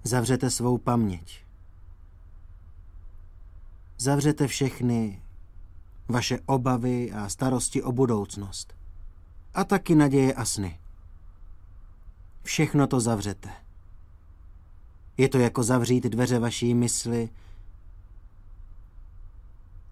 Zavřete 0.04 0.50
svou 0.50 0.78
paměť. 0.78 1.44
Zavřete 3.98 4.46
všechny 4.46 5.22
vaše 6.08 6.38
obavy 6.46 7.12
a 7.12 7.28
starosti 7.28 7.82
o 7.82 7.92
budoucnost. 7.92 8.74
A 9.54 9.64
taky 9.64 9.94
naděje 9.94 10.34
a 10.34 10.44
sny. 10.44 10.80
Všechno 12.42 12.86
to 12.86 13.00
zavřete. 13.00 13.50
Je 15.16 15.28
to 15.28 15.38
jako 15.38 15.62
zavřít 15.62 16.04
dveře 16.04 16.38
vaší 16.38 16.74
mysli, 16.74 17.28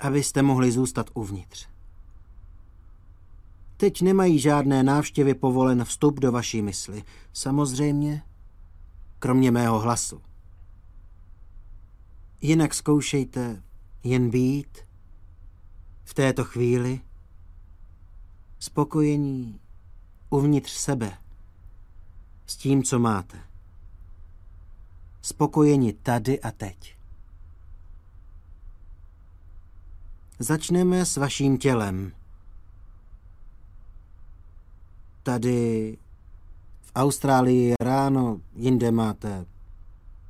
abyste 0.02 0.42
mohli 0.42 0.72
zůstat 0.72 1.10
uvnitř. 1.14 1.68
Teď 3.76 4.02
nemají 4.02 4.38
žádné 4.38 4.82
návštěvy 4.82 5.34
povolen 5.34 5.84
vstup 5.84 6.20
do 6.20 6.32
vaší 6.32 6.62
mysli. 6.62 7.04
Samozřejmě, 7.32 8.22
kromě 9.18 9.50
mého 9.50 9.78
hlasu. 9.78 10.22
Jinak 12.40 12.74
zkoušejte 12.74 13.62
jen 14.04 14.30
být 14.30 14.78
v 16.04 16.14
této 16.14 16.44
chvíli 16.44 17.00
spokojení 18.58 19.60
uvnitř 20.30 20.72
sebe 20.72 21.18
s 22.46 22.56
tím, 22.56 22.82
co 22.82 22.98
máte. 22.98 23.40
Spokojení 25.22 25.92
tady 25.92 26.40
a 26.40 26.50
teď. 26.50 27.01
Začneme 30.42 31.06
s 31.06 31.16
vaším 31.16 31.58
tělem. 31.58 32.12
Tady 35.22 35.98
v 36.82 36.92
Austrálii 36.94 37.68
je 37.68 37.74
ráno, 37.80 38.40
jinde 38.56 38.90
máte 38.90 39.46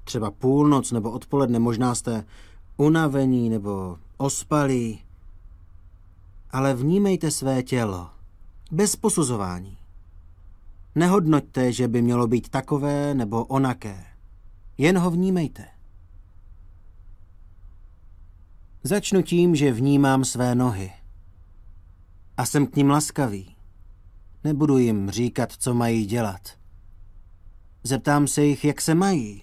třeba 0.04 0.31
půlnoc 0.31 0.92
nebo 0.92 1.11
odpoledne, 1.11 1.59
možná 1.59 1.95
jste 1.95 2.25
unavení 2.76 3.50
nebo 3.50 3.99
ospalí. 4.16 5.02
Ale 6.50 6.75
vnímejte 6.75 7.31
své 7.31 7.62
tělo, 7.62 8.11
bez 8.71 8.97
posuzování. 8.97 9.78
Nehodnoťte, 10.95 11.73
že 11.73 11.88
by 11.88 12.02
mělo 12.02 12.26
být 12.26 12.49
takové 12.49 13.14
nebo 13.14 13.45
onaké. 13.45 14.04
Jen 14.78 14.99
ho 14.99 15.11
vnímejte. 15.11 15.69
Začnu 18.84 19.22
tím, 19.22 19.56
že 19.56 19.72
vnímám 19.72 20.24
své 20.24 20.54
nohy. 20.54 20.92
A 22.36 22.46
jsem 22.46 22.66
k 22.66 22.76
ním 22.76 22.90
laskavý. 22.90 23.56
Nebudu 24.44 24.78
jim 24.78 25.10
říkat, 25.10 25.52
co 25.52 25.74
mají 25.74 26.06
dělat. 26.06 26.58
Zeptám 27.82 28.26
se 28.26 28.44
jich, 28.44 28.64
jak 28.64 28.80
se 28.80 28.94
mají. 28.94 29.42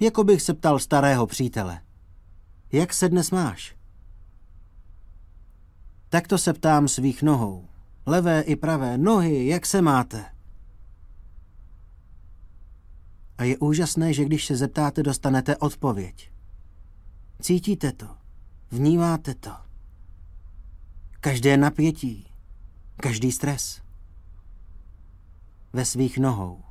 Jako 0.00 0.24
bych 0.24 0.42
se 0.42 0.54
ptal 0.54 0.78
starého 0.78 1.26
přítele. 1.26 1.82
Jak 2.72 2.94
se 2.94 3.08
dnes 3.08 3.30
máš? 3.30 3.76
Tak 6.08 6.28
to 6.28 6.38
se 6.38 6.52
ptám 6.52 6.88
svých 6.88 7.22
nohou. 7.22 7.68
Levé 8.06 8.40
i 8.40 8.56
pravé 8.56 8.98
nohy, 8.98 9.46
jak 9.46 9.66
se 9.66 9.82
máte? 9.82 10.24
A 13.38 13.44
je 13.44 13.58
úžasné, 13.58 14.12
že 14.12 14.24
když 14.24 14.46
se 14.46 14.56
zeptáte, 14.56 15.02
dostanete 15.02 15.56
odpověď. 15.56 16.30
Cítíte 17.40 17.92
to, 17.92 18.06
vnímáte 18.70 19.34
to. 19.34 19.50
Každé 21.20 21.56
napětí, 21.56 22.26
každý 22.96 23.32
stres. 23.32 23.82
Ve 25.72 25.84
svých 25.84 26.18
nohou. 26.18 26.62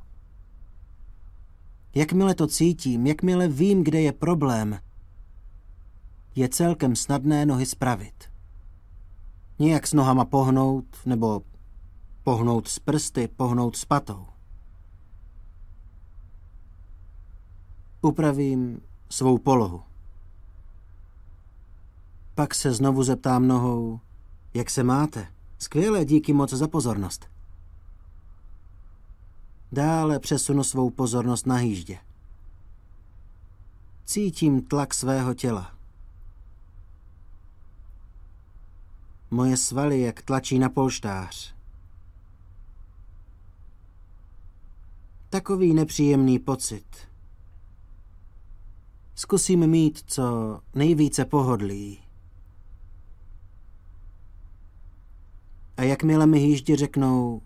Jakmile 1.94 2.34
to 2.34 2.46
cítím, 2.46 3.06
jakmile 3.06 3.48
vím, 3.48 3.84
kde 3.84 4.00
je 4.00 4.12
problém, 4.12 4.80
je 6.34 6.48
celkem 6.48 6.96
snadné 6.96 7.46
nohy 7.46 7.66
spravit. 7.66 8.32
Nijak 9.58 9.86
s 9.86 9.92
nohama 9.92 10.24
pohnout, 10.24 10.96
nebo 11.06 11.42
pohnout 12.22 12.68
s 12.68 12.78
prsty, 12.78 13.28
pohnout 13.28 13.76
s 13.76 13.84
patou. 13.84 14.26
Upravím 18.02 18.80
svou 19.08 19.38
polohu. 19.38 19.89
Pak 22.40 22.54
se 22.54 22.72
znovu 22.72 23.02
zeptám 23.02 23.48
nohou, 23.48 24.00
jak 24.54 24.70
se 24.70 24.82
máte? 24.82 25.28
Skvěle, 25.58 26.04
díky 26.04 26.32
moc 26.32 26.52
za 26.52 26.68
pozornost. 26.68 27.26
Dále 29.72 30.18
přesunu 30.18 30.64
svou 30.64 30.90
pozornost 30.90 31.46
na 31.46 31.56
hýždě. 31.56 31.98
Cítím 34.04 34.62
tlak 34.62 34.94
svého 34.94 35.34
těla. 35.34 35.74
Moje 39.30 39.56
svaly, 39.56 40.00
jak 40.00 40.22
tlačí 40.22 40.58
na 40.58 40.68
polštář. 40.68 41.54
Takový 45.30 45.74
nepříjemný 45.74 46.38
pocit. 46.38 46.96
Zkusím 49.14 49.66
mít 49.66 50.02
co 50.06 50.60
nejvíce 50.74 51.24
pohodlí. 51.24 52.09
A 55.80 55.82
jakmile 55.82 56.26
mi 56.26 56.38
hýždi 56.38 56.76
řeknou 56.76 57.42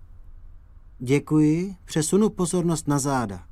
děkuji, 0.98 1.76
přesunu 1.84 2.30
pozornost 2.30 2.88
na 2.88 2.98
záda. 2.98 3.46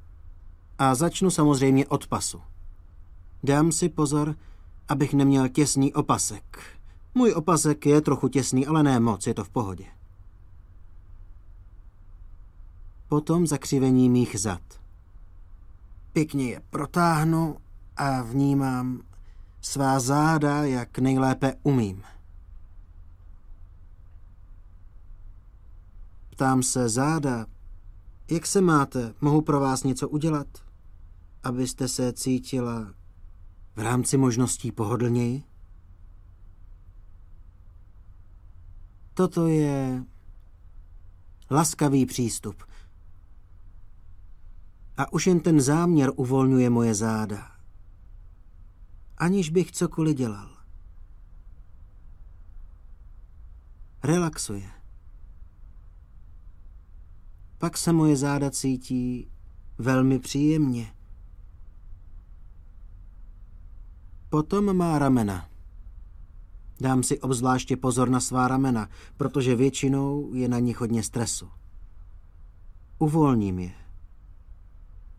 A 0.79 0.95
začnu 0.95 1.31
samozřejmě 1.31 1.87
od 1.87 2.07
pasu. 2.07 2.41
Dám 3.45 3.73
si 3.73 3.89
pozor, 3.89 4.37
abych 4.89 5.15
neměl 5.15 5.49
těsný 5.49 5.95
opasek. 5.95 6.59
Můj 7.15 7.33
opasek 7.33 7.87
je 7.87 8.01
trochu 8.01 8.29
těsný, 8.29 8.67
ale 8.67 8.83
ne 8.83 9.01
moc, 9.01 9.27
je 9.27 9.35
to 9.35 9.45
v 9.45 9.51
pohodě. 9.51 9.85
Potom 13.09 13.47
zakřivení 13.47 14.09
mých 14.09 14.41
zad. 14.41 14.63
Pěkně 16.13 16.51
je 16.51 16.61
protáhnu 16.71 17.57
a 17.97 18.23
vnímám 18.23 19.03
svá 19.61 20.01
záda, 20.01 20.65
jak 20.65 20.99
nejlépe 20.99 21.55
umím. 21.63 22.03
Ptám 26.43 26.63
se 26.63 26.89
záda, 26.89 27.47
jak 28.31 28.47
se 28.47 28.61
máte, 28.61 29.15
mohu 29.21 29.43
pro 29.43 29.61
vás 29.61 29.85
něco 29.85 30.09
udělat, 30.09 30.47
abyste 31.43 31.89
se 31.89 32.13
cítila 32.13 32.95
v 33.77 33.81
rámci 33.81 34.17
možností 34.17 34.73
pohodlněji? 34.73 35.43
Toto 39.15 39.47
je 39.47 40.05
laskavý 41.51 42.07
přístup. 42.07 42.63
A 44.97 45.13
už 45.13 45.27
jen 45.27 45.41
ten 45.41 45.61
záměr 45.61 46.11
uvolňuje 46.17 46.71
moje 46.71 46.95
záda. 46.95 47.53
Aniž 49.17 49.51
bych 49.51 49.73
cokoliv 49.73 50.17
dělal. 50.17 50.57
Relaxuje. 54.03 54.82
Pak 57.63 57.77
se 57.77 57.93
moje 57.93 58.17
záda 58.17 58.51
cítí 58.51 59.31
velmi 59.79 60.19
příjemně. 60.19 60.93
Potom 64.29 64.77
má 64.77 64.99
ramena. 64.99 65.49
Dám 66.81 67.03
si 67.03 67.21
obzvláště 67.21 67.77
pozor 67.77 68.09
na 68.09 68.21
svá 68.21 68.49
ramena, 68.49 68.89
protože 69.17 69.57
většinou 69.57 70.35
je 70.35 70.49
na 70.49 70.59
nich 70.59 70.81
hodně 70.81 71.03
stresu. 71.03 71.49
Uvolním 72.99 73.59
je. 73.59 73.73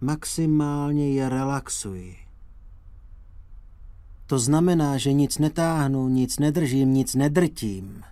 Maximálně 0.01 1.12
je 1.12 1.29
relaxuji. 1.29 2.15
To 4.25 4.39
znamená, 4.39 4.97
že 4.97 5.13
nic 5.13 5.38
netáhnu, 5.38 6.10
nic 6.10 6.39
nedržím, 6.39 6.93
nic 6.93 7.15
nedrtím. 7.15 8.03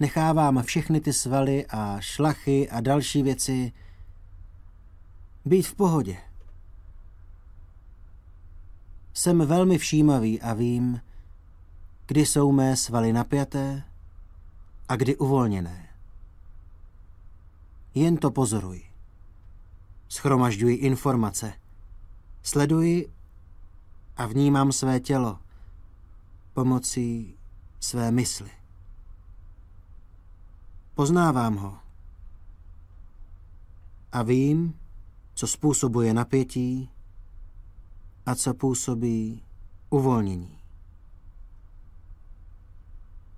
Nechávám 0.00 0.62
všechny 0.62 1.00
ty 1.00 1.12
svaly 1.12 1.66
a 1.66 2.00
šlachy 2.00 2.70
a 2.70 2.80
další 2.80 3.22
věci 3.22 3.72
být 5.44 5.62
v 5.62 5.74
pohodě. 5.74 6.16
Jsem 9.12 9.46
velmi 9.46 9.78
všímavý 9.78 10.40
a 10.40 10.54
vím, 10.54 11.00
kdy 12.06 12.26
jsou 12.26 12.52
mé 12.52 12.76
svaly 12.76 13.12
napjaté 13.12 13.82
a 14.88 14.96
kdy 14.96 15.16
uvolněné. 15.16 15.88
Jen 17.94 18.16
to 18.16 18.30
pozoruji. 18.30 18.84
Schromažďuji 20.08 20.76
informace. 20.76 21.52
Sleduji 22.42 23.12
a 24.16 24.26
vnímám 24.26 24.72
své 24.72 25.00
tělo 25.00 25.38
pomocí 26.52 27.34
své 27.80 28.10
mysli. 28.10 28.57
Poznávám 30.98 31.56
ho. 31.56 31.78
A 34.12 34.22
vím, 34.22 34.78
co 35.34 35.46
způsobuje 35.46 36.14
napětí 36.14 36.90
a 38.26 38.34
co 38.34 38.54
působí 38.54 39.42
uvolnění. 39.90 40.58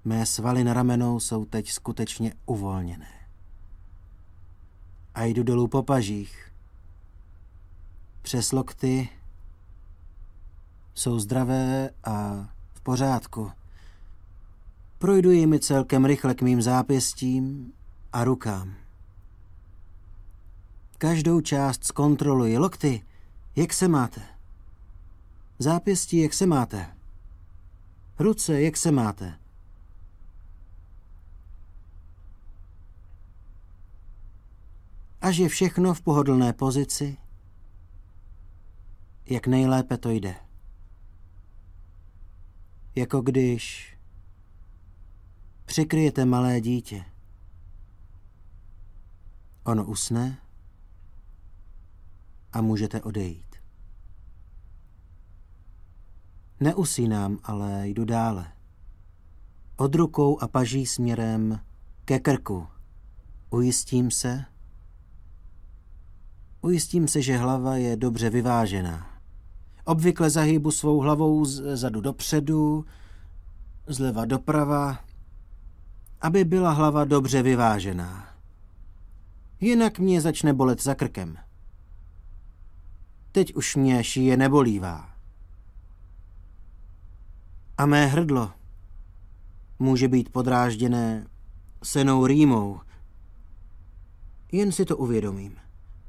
Mé 0.04 0.26
svaly 0.26 0.64
na 0.64 0.74
ramenou 0.74 1.20
jsou 1.20 1.44
teď 1.44 1.70
skutečně 1.70 2.34
uvolněné. 2.46 3.28
A 5.14 5.24
jdu 5.24 5.42
dolů 5.42 5.68
po 5.68 5.82
pažích. 5.82 6.52
Přes 8.22 8.52
lokty 8.52 9.08
jsou 10.94 11.18
zdravé 11.18 11.90
a 12.04 12.48
v 12.72 12.80
pořádku. 12.80 13.52
Projdu 15.00 15.30
jimi 15.30 15.60
celkem 15.60 16.04
rychle 16.04 16.34
k 16.34 16.42
mým 16.42 16.62
zápěstím 16.62 17.72
a 18.12 18.24
rukám. 18.24 18.74
Každou 20.98 21.40
část 21.40 21.84
zkontroluji. 21.84 22.58
Lokty, 22.58 23.02
jak 23.56 23.72
se 23.72 23.88
máte? 23.88 24.22
Zápěstí, 25.58 26.20
jak 26.20 26.32
se 26.32 26.46
máte? 26.46 26.96
Ruce, 28.18 28.62
jak 28.62 28.76
se 28.76 28.90
máte? 28.90 29.38
Až 35.20 35.36
je 35.36 35.48
všechno 35.48 35.94
v 35.94 36.02
pohodlné 36.02 36.52
pozici, 36.52 37.16
jak 39.26 39.46
nejlépe 39.46 39.98
to 39.98 40.10
jde. 40.10 40.34
Jako 42.94 43.20
když 43.20 43.90
přikryjete 45.70 46.24
malé 46.24 46.60
dítě. 46.60 47.04
Ono 49.64 49.84
usne 49.84 50.38
a 52.52 52.60
můžete 52.60 53.02
odejít. 53.02 53.56
Neusínám, 56.60 57.38
ale 57.44 57.88
jdu 57.88 58.04
dále. 58.04 58.52
Od 59.76 59.94
rukou 59.94 60.42
a 60.42 60.48
paží 60.48 60.86
směrem 60.86 61.60
ke 62.04 62.18
krku. 62.18 62.66
Ujistím 63.50 64.10
se, 64.10 64.44
ujistím 66.60 67.08
se, 67.08 67.22
že 67.22 67.36
hlava 67.36 67.76
je 67.76 67.96
dobře 67.96 68.30
vyvážená. 68.30 69.20
Obvykle 69.84 70.30
zahýbu 70.30 70.70
svou 70.70 71.00
hlavou 71.00 71.44
zadu 71.74 72.00
dopředu, 72.00 72.84
zleva 73.86 74.24
doprava, 74.24 75.09
aby 76.20 76.44
byla 76.44 76.72
hlava 76.72 77.04
dobře 77.04 77.42
vyvážená. 77.42 78.34
Jinak 79.60 79.98
mě 79.98 80.20
začne 80.20 80.54
bolet 80.54 80.82
za 80.82 80.94
krkem. 80.94 81.36
Teď 83.32 83.54
už 83.54 83.76
mě 83.76 84.04
šíje 84.04 84.36
nebolívá. 84.36 85.14
A 87.78 87.86
mé 87.86 88.06
hrdlo 88.06 88.52
může 89.78 90.08
být 90.08 90.32
podrážděné 90.32 91.26
senou 91.82 92.26
rýmou. 92.26 92.80
Jen 94.52 94.72
si 94.72 94.84
to 94.84 94.96
uvědomím. 94.96 95.56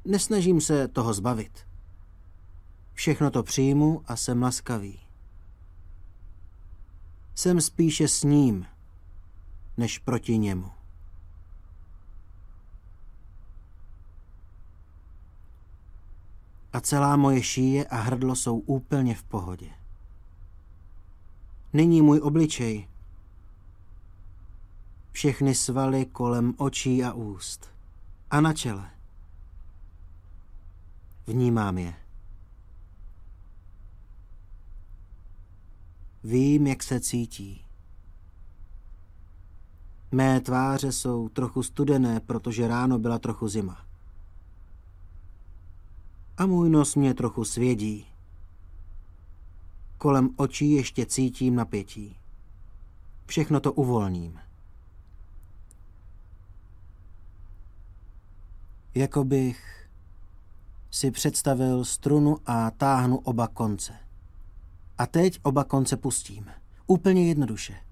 Nesnažím 0.04 0.60
se 0.60 0.88
toho 0.88 1.14
zbavit. 1.14 1.66
Všechno 2.92 3.30
to 3.30 3.42
přijmu 3.42 4.02
a 4.06 4.16
jsem 4.16 4.42
laskavý. 4.42 5.00
Jsem 7.34 7.60
spíše 7.60 8.08
s 8.08 8.22
ním, 8.22 8.66
než 9.82 9.98
proti 9.98 10.38
němu. 10.38 10.70
A 16.72 16.80
celá 16.80 17.16
moje 17.16 17.42
šíje 17.42 17.86
a 17.86 17.96
hrdlo 17.96 18.36
jsou 18.36 18.58
úplně 18.58 19.14
v 19.14 19.22
pohodě. 19.22 19.70
Nyní 21.72 22.02
můj 22.02 22.20
obličej. 22.20 22.88
Všechny 25.12 25.54
svaly 25.54 26.06
kolem 26.06 26.54
očí 26.56 27.04
a 27.04 27.12
úst. 27.12 27.70
A 28.30 28.40
na 28.40 28.52
čele. 28.52 28.90
Vnímám 31.26 31.78
je. 31.78 31.94
Vím, 36.24 36.66
jak 36.66 36.82
se 36.82 37.00
cítí. 37.00 37.71
Mé 40.12 40.40
tváře 40.40 40.92
jsou 40.92 41.28
trochu 41.28 41.62
studené, 41.62 42.20
protože 42.20 42.68
ráno 42.68 42.98
byla 42.98 43.18
trochu 43.18 43.48
zima. 43.48 43.86
A 46.36 46.46
můj 46.46 46.70
nos 46.70 46.94
mě 46.94 47.14
trochu 47.14 47.44
svědí. 47.44 48.06
Kolem 49.98 50.30
očí 50.36 50.70
ještě 50.70 51.06
cítím 51.06 51.54
napětí. 51.54 52.16
Všechno 53.26 53.60
to 53.60 53.72
uvolním. 53.72 54.40
Jako 58.94 59.24
bych 59.24 59.88
si 60.90 61.10
představil 61.10 61.84
strunu 61.84 62.38
a 62.46 62.70
táhnu 62.70 63.18
oba 63.18 63.46
konce. 63.48 63.92
A 64.98 65.06
teď 65.06 65.40
oba 65.42 65.64
konce 65.64 65.96
pustím. 65.96 66.46
Úplně 66.86 67.28
jednoduše. 67.28 67.91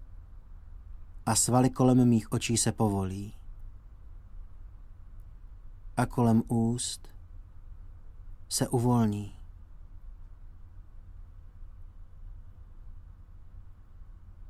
A 1.27 1.35
svaly 1.35 1.71
kolem 1.71 2.09
mých 2.09 2.33
očí 2.33 2.57
se 2.57 2.73
povolí. 2.73 3.35
A 5.97 6.07
kolem 6.07 6.43
úst 6.49 7.09
se 8.49 8.69
uvolní. 8.69 9.37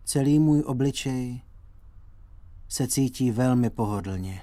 Celý 0.04 0.38
můj 0.38 0.62
obličej 0.66 1.42
se 2.68 2.88
cítí 2.88 3.30
velmi 3.30 3.70
pohodlně. 3.70 4.42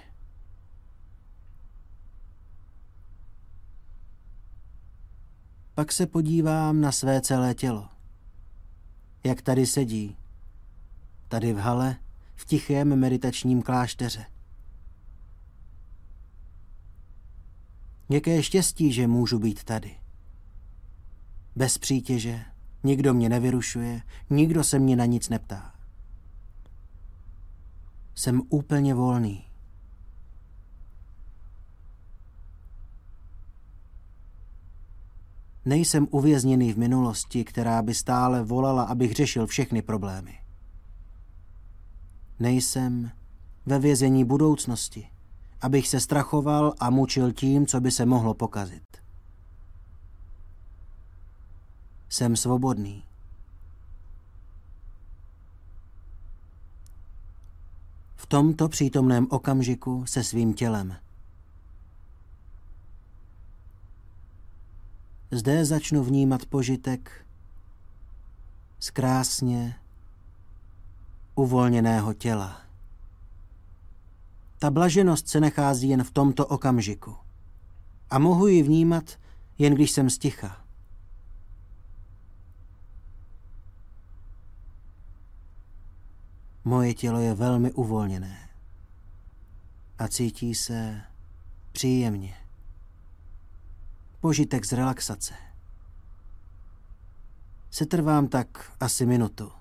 Pak 5.73 5.91
se 5.91 6.07
podívám 6.07 6.81
na 6.81 6.91
své 6.91 7.21
celé 7.21 7.55
tělo. 7.55 7.89
Jak 9.23 9.41
tady 9.41 9.65
sedí. 9.65 10.17
Tady 11.27 11.53
v 11.53 11.57
hale, 11.57 11.97
v 12.37 12.45
tichém 12.45 12.99
meditačním 12.99 13.61
klášteře. 13.61 14.25
Jaké 18.09 18.43
štěstí, 18.43 18.93
že 18.93 19.07
můžu 19.07 19.39
být 19.39 19.63
tady. 19.63 19.95
Bez 21.55 21.77
přítěže, 21.77 22.45
nikdo 22.83 23.13
mě 23.13 23.29
nevyrušuje, 23.29 24.01
nikdo 24.29 24.63
se 24.63 24.79
mě 24.79 24.95
na 24.95 25.05
nic 25.05 25.29
neptá. 25.29 25.75
Jsem 28.15 28.41
úplně 28.49 28.93
volný. 28.93 29.43
Nejsem 35.65 36.07
uvězněný 36.11 36.73
v 36.73 36.77
minulosti, 36.77 37.43
která 37.43 37.81
by 37.81 37.93
stále 37.93 38.43
volala, 38.43 38.83
abych 38.83 39.13
řešil 39.13 39.47
všechny 39.47 39.81
problémy. 39.81 40.46
Nejsem 42.39 43.11
ve 43.65 43.79
vězení 43.79 44.25
budoucnosti, 44.25 45.09
abych 45.61 45.87
se 45.87 45.99
strachoval 45.99 46.73
a 46.79 46.89
mučil 46.89 47.31
tím, 47.31 47.67
co 47.67 47.81
by 47.81 47.91
se 47.91 48.05
mohlo 48.05 48.33
pokazit. 48.33 48.83
Jsem 52.09 52.35
svobodný. 52.35 53.03
V 58.15 58.25
tomto 58.25 58.69
přítomném 58.69 59.27
okamžiku 59.29 60.05
se 60.05 60.23
svým 60.23 60.53
tělem– 60.53 60.95
Zde 65.31 65.65
začnu 65.65 66.03
vnímat 66.03 66.45
požitek 66.45 67.25
z 68.79 68.89
krásně 68.89 69.75
uvolněného 71.37 72.13
těla. 72.13 72.61
Ta 74.59 74.71
blaženost 74.71 75.27
se 75.27 75.39
nachází 75.39 75.89
jen 75.89 76.03
v 76.03 76.11
tomto 76.11 76.47
okamžiku. 76.47 77.15
A 78.09 78.19
mohu 78.19 78.47
ji 78.47 78.63
vnímat, 78.63 79.19
jen 79.57 79.75
když 79.75 79.91
jsem 79.91 80.09
sticha. 80.09 80.65
Moje 86.63 86.93
tělo 86.93 87.19
je 87.19 87.33
velmi 87.33 87.71
uvolněné 87.71 88.49
a 89.97 90.07
cítí 90.07 90.55
se 90.55 91.01
příjemně 91.71 92.35
požitek 94.21 94.65
z 94.65 94.71
relaxace. 94.71 95.33
Setrvám 97.71 98.27
tak 98.27 98.71
asi 98.79 99.05
minutu. 99.05 99.51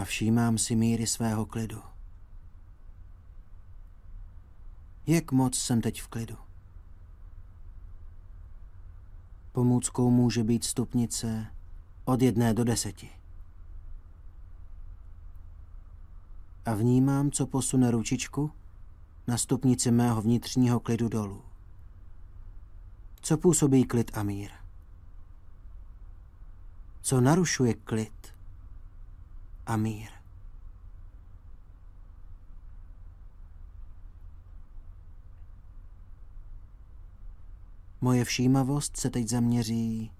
A 0.00 0.04
všímám 0.04 0.58
si 0.58 0.76
míry 0.76 1.06
svého 1.06 1.46
klidu. 1.46 1.82
Jak 5.06 5.32
moc 5.32 5.58
jsem 5.58 5.80
teď 5.80 6.02
v 6.02 6.08
klidu? 6.08 6.36
Pomůckou 9.52 10.10
může 10.10 10.44
být 10.44 10.64
stupnice 10.64 11.46
od 12.04 12.22
jedné 12.22 12.54
do 12.54 12.64
deseti. 12.64 13.10
A 16.64 16.74
vnímám, 16.74 17.30
co 17.30 17.46
posune 17.46 17.90
ručičku 17.90 18.52
na 19.26 19.38
stupnici 19.38 19.90
mého 19.90 20.22
vnitřního 20.22 20.80
klidu 20.80 21.08
dolů. 21.08 21.42
Co 23.20 23.36
působí 23.36 23.84
klid 23.84 24.10
a 24.16 24.22
mír? 24.22 24.50
Co 27.00 27.20
narušuje 27.20 27.74
klid 27.74 28.19
a 29.66 29.76
mír? 29.76 30.08
Moje 38.00 38.24
všímavost 38.24 38.96
se 38.96 39.10
teď 39.10 39.28
zaměří 39.28 40.12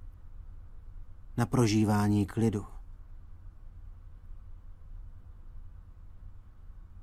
na 1.37 1.47
prožívání 1.47 2.27
klidu. 2.27 2.67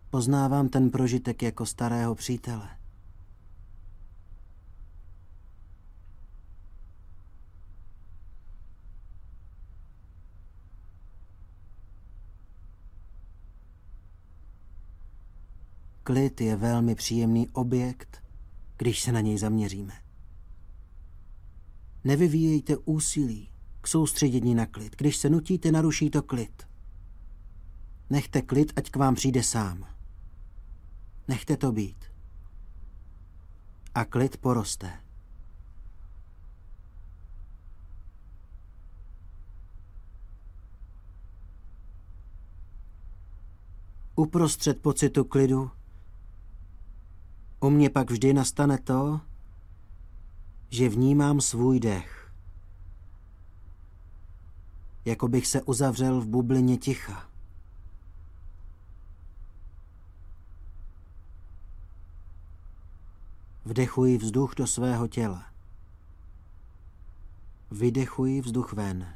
Poznávám 0.10 0.70
ten 0.70 0.90
prožitek 0.90 1.44
jako 1.44 1.66
starého 1.66 2.16
přítele. 2.16 2.70
Klid 16.08 16.42
je 16.42 16.56
velmi 16.56 16.96
příjemný 16.96 17.50
objekt, 17.50 18.24
když 18.78 19.02
se 19.02 19.12
na 19.12 19.22
něj 19.22 19.38
zaměříme. 19.38 19.94
Nevyvíjejte 22.04 22.78
úsilí 22.78 23.52
k 23.82 23.88
soustředění 23.88 24.56
na 24.56 24.66
klid. 24.66 24.96
Když 24.98 25.18
se 25.18 25.30
nutíte, 25.30 25.72
naruší 25.72 26.10
to 26.10 26.22
klid. 26.22 26.68
Nechte 28.10 28.42
klid, 28.42 28.74
ať 28.76 28.90
k 28.90 28.96
vám 28.96 29.16
přijde 29.16 29.44
sám. 29.44 29.88
Nechte 31.28 31.58
to 31.58 31.72
být. 31.72 32.06
A 33.96 34.06
klid 34.06 34.38
poroste. 34.38 34.94
Uprostřed 44.16 44.82
pocitu 44.82 45.24
klidu 45.24 45.77
u 47.60 47.70
mě 47.70 47.90
pak 47.90 48.12
vždy 48.12 48.34
nastane 48.34 48.78
to, 48.78 49.22
že 50.70 50.90
vnímám 50.90 51.42
svůj 51.42 51.80
dech. 51.80 52.32
Jako 55.06 55.28
bych 55.28 55.48
se 55.48 55.62
uzavřel 55.62 56.22
v 56.22 56.28
bublině 56.28 56.78
ticha. 56.78 57.30
Vdechuji 63.66 64.18
vzduch 64.18 64.56
do 64.56 64.68
svého 64.68 65.08
těla. 65.08 65.46
Vydechuji 67.72 68.42
vzduch 68.42 68.74
ven. 68.74 69.14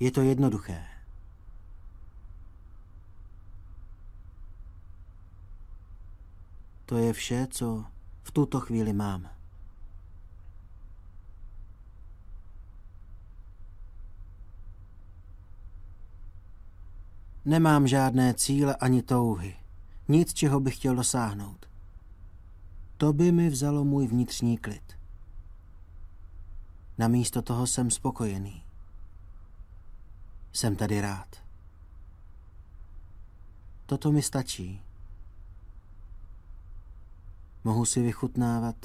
Je 0.00 0.10
to 0.10 0.20
jednoduché. 0.20 0.91
To 6.92 6.98
je 6.98 7.12
vše, 7.12 7.46
co 7.50 7.84
v 8.22 8.30
tuto 8.30 8.60
chvíli 8.60 8.92
mám. 8.92 9.30
Nemám 17.44 17.86
žádné 17.86 18.34
cíle 18.34 18.76
ani 18.76 19.02
touhy. 19.02 19.56
Nic, 20.08 20.32
čeho 20.32 20.60
bych 20.60 20.76
chtěl 20.76 20.96
dosáhnout. 20.96 21.66
To 22.96 23.12
by 23.12 23.32
mi 23.32 23.48
vzalo 23.48 23.84
můj 23.84 24.06
vnitřní 24.06 24.58
klid. 24.58 24.98
Namísto 26.98 27.42
toho 27.42 27.66
jsem 27.66 27.90
spokojený. 27.90 28.64
Jsem 30.52 30.76
tady 30.76 31.00
rád. 31.00 31.36
Toto 33.86 34.12
mi 34.12 34.22
stačí. 34.22 34.91
Mohu 37.64 37.84
si 37.84 38.02
vychutnávat 38.02 38.76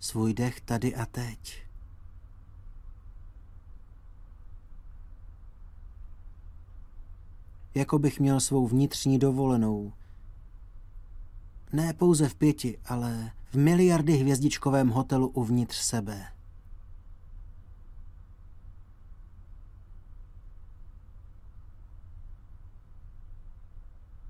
svůj 0.00 0.34
dech 0.34 0.60
tady 0.60 0.94
a 0.94 1.06
teď. 1.06 1.62
Jako 7.74 7.98
bych 7.98 8.20
měl 8.20 8.40
svou 8.40 8.68
vnitřní 8.68 9.18
dovolenou. 9.18 9.92
Ne 11.72 11.94
pouze 11.94 12.28
v 12.28 12.34
pěti, 12.34 12.78
ale 12.84 13.32
v 13.50 13.54
miliardy 13.54 14.12
hvězdičkovém 14.16 14.88
hotelu 14.88 15.28
uvnitř 15.28 15.76
sebe. 15.76 16.26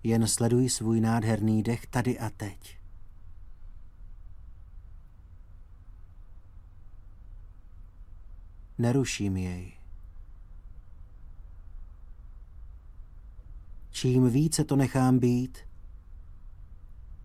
Jen 0.03 0.27
sleduji 0.27 0.69
svůj 0.69 1.01
nádherný 1.01 1.63
dech 1.63 1.87
tady 1.87 2.19
a 2.19 2.31
teď. 2.31 2.80
Neruším 8.81 9.37
jej. 9.37 9.73
Čím 13.91 14.31
více 14.31 14.65
to 14.65 14.77
nechám 14.77 15.19
být, 15.19 15.59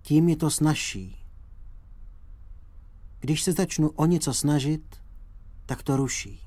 tím 0.02 0.30
je 0.30 0.36
to 0.36 0.52
snažší. 0.52 1.26
Když 3.20 3.42
se 3.42 3.52
začnu 3.52 3.90
o 3.90 4.06
něco 4.06 4.34
snažit, 4.34 5.04
tak 5.66 5.84
to 5.84 5.98
ruší. 5.98 6.42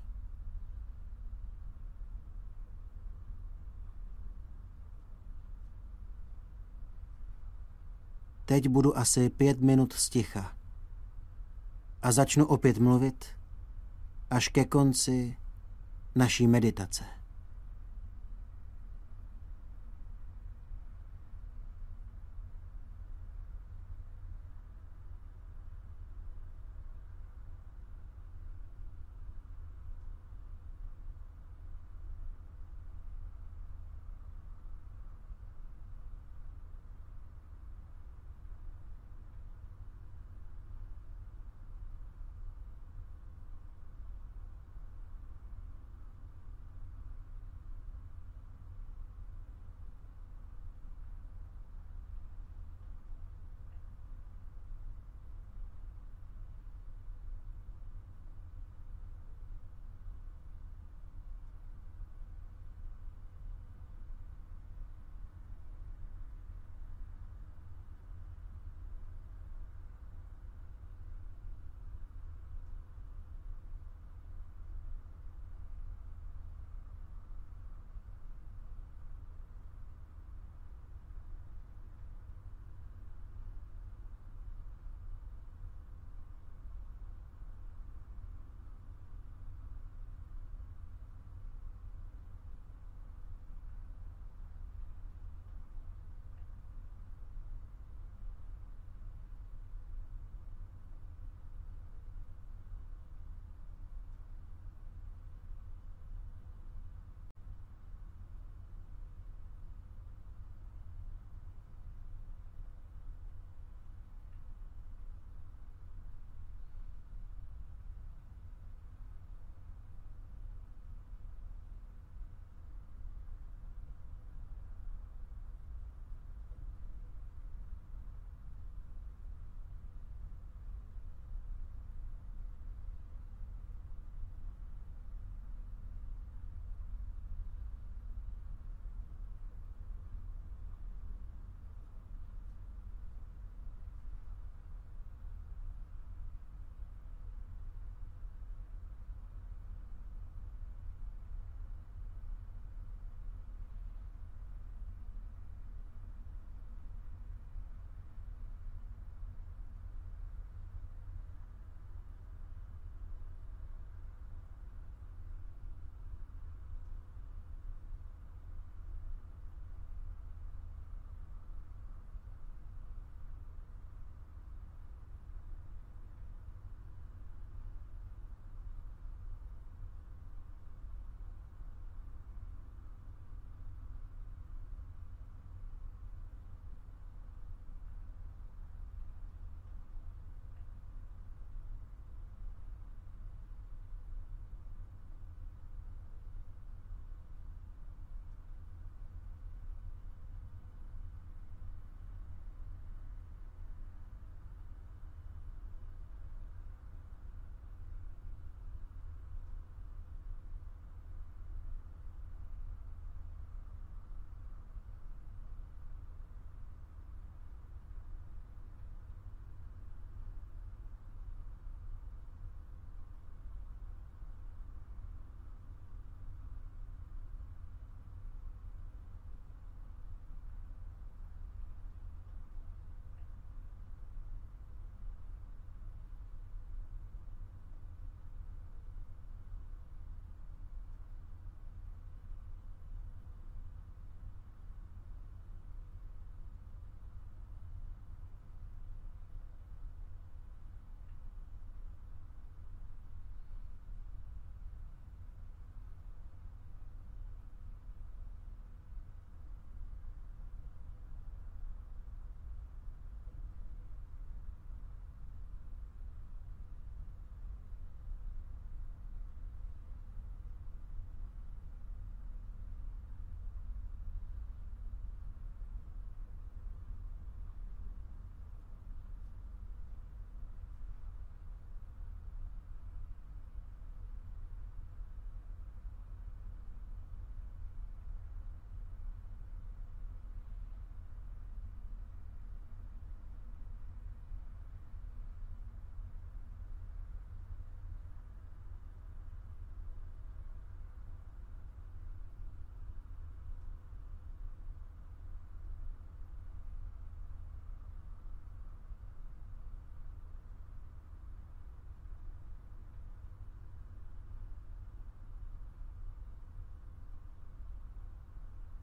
Teď 8.44 8.68
budu 8.68 8.98
asi 8.98 9.30
pět 9.30 9.60
minut 9.60 9.92
sticha 9.92 10.56
a 12.02 12.12
začnu 12.12 12.46
opět 12.46 12.78
mluvit 12.78 13.37
až 14.30 14.48
ke 14.48 14.64
konci 14.64 15.36
naší 16.14 16.46
meditace. 16.46 17.17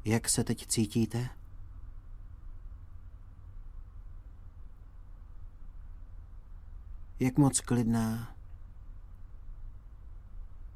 Jak 0.06 0.30
se 0.30 0.44
teď 0.44 0.68
cítíte? 0.68 1.30
Jak 7.20 7.38
moc 7.38 7.60
klidná 7.60 8.36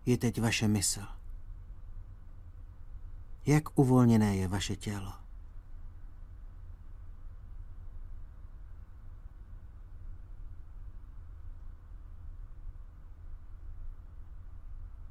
je 0.05 0.17
teď 0.17 0.41
vaše 0.41 0.67
mysl? 0.67 1.01
Jak 3.45 3.79
uvolněné 3.79 4.35
je 4.35 4.47
vaše 4.47 4.75
tělo? 4.75 5.13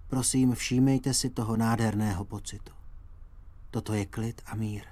Prosím, 0.08 0.54
všímejte 0.54 1.14
si 1.14 1.30
toho 1.30 1.56
nádherného 1.56 2.24
pocitu. 2.24 2.77
Toto 3.70 3.94
je 3.94 4.06
klid 4.06 4.42
a 4.46 4.54
mír. 4.54 4.84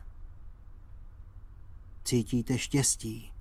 Cítíte 2.05 2.59
štěstí, 2.59 3.33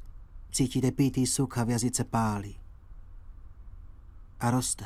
cítíte 0.51 0.91
pítý 0.91 1.27
sukha 1.27 1.63
v 1.63 1.69
jazyce 1.69 2.03
pálí. 2.03 2.59
A 4.39 4.51
roste. 4.51 4.86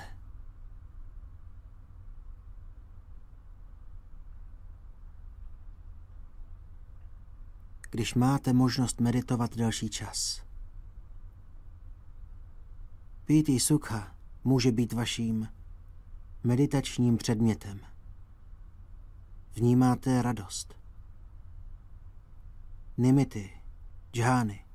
Když 7.91 8.13
máte 8.13 8.53
možnost 8.53 8.99
meditovat 8.99 9.55
delší 9.55 9.89
čas. 9.89 10.43
Pítý 13.25 13.59
sukha 13.59 14.15
může 14.43 14.71
být 14.71 14.93
vaším 14.93 15.47
meditačním 16.43 17.17
předmětem. 17.17 17.79
Vnímáte 19.55 20.21
radost. 20.21 20.79
Nimity, 22.97 23.49
džhány. 24.13 24.65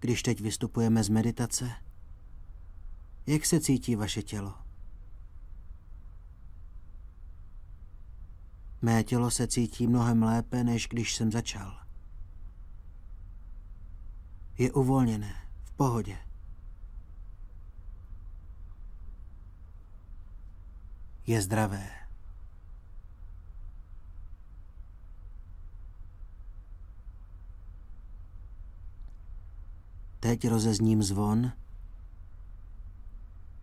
Když 0.00 0.22
teď 0.22 0.40
vystupujeme 0.40 1.04
z 1.04 1.08
meditace, 1.08 1.70
jak 3.26 3.46
se 3.46 3.60
cítí 3.60 3.96
vaše 3.96 4.22
tělo? 4.22 4.54
Mé 8.82 9.04
tělo 9.04 9.30
se 9.30 9.46
cítí 9.46 9.86
mnohem 9.86 10.22
lépe, 10.22 10.64
než 10.64 10.88
když 10.88 11.14
jsem 11.14 11.32
začal. 11.32 11.78
Je 14.58 14.72
uvolněné, 14.72 15.34
v 15.64 15.72
pohodě. 15.72 16.27
Je 21.28 21.42
zdravé. 21.42 21.90
Teď 30.20 30.48
rozezním 30.48 31.02
zvon, 31.02 31.52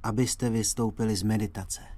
abyste 0.04 0.50
vystoupili 0.50 1.16
z 1.16 1.24
meditace. 1.24 1.95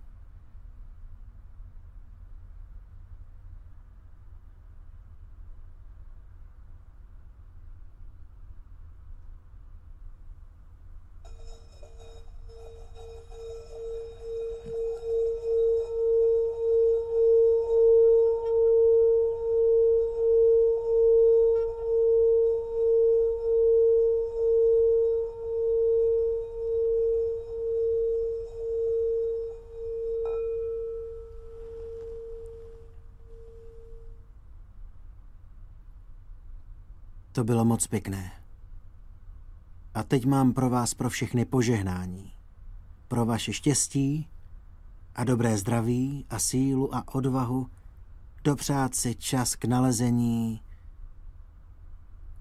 To 37.38 37.44
bylo 37.44 37.66
moc 37.66 37.88
pěkné. 37.88 38.32
A 39.94 40.04
teď 40.04 40.26
mám 40.26 40.54
pro 40.54 40.70
vás 40.70 40.94
pro 40.94 41.10
všechny 41.10 41.46
požehnání. 41.46 42.32
Pro 43.08 43.26
vaše 43.26 43.54
štěstí 43.54 44.28
a 45.16 45.24
dobré 45.24 45.58
zdraví 45.58 46.26
a 46.30 46.40
sílu 46.40 46.96
a 46.96 47.04
odvahu 47.08 47.68
dopřát 48.44 48.96
si 48.96 49.16
čas 49.16 49.56
k 49.56 49.66
nalezení 49.66 50.62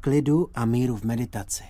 klidu 0.00 0.50
a 0.54 0.64
míru 0.64 0.96
v 0.96 1.04
meditaci. 1.04 1.64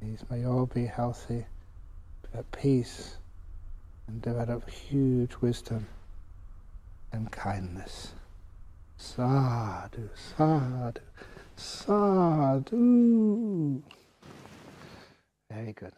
These 0.00 0.24
may 0.30 0.46
all 0.46 0.64
be 0.64 0.86
healthy, 0.86 1.44
at 2.32 2.50
peace, 2.50 3.18
and 4.06 4.22
develop 4.22 4.70
huge 4.70 5.36
wisdom 5.42 5.86
and 7.12 7.30
kindness. 7.30 8.14
Sadhu, 8.96 10.08
sadhu. 10.14 11.02
Sadhu. 11.58 12.72
Very 15.50 15.72
good. 15.72 15.92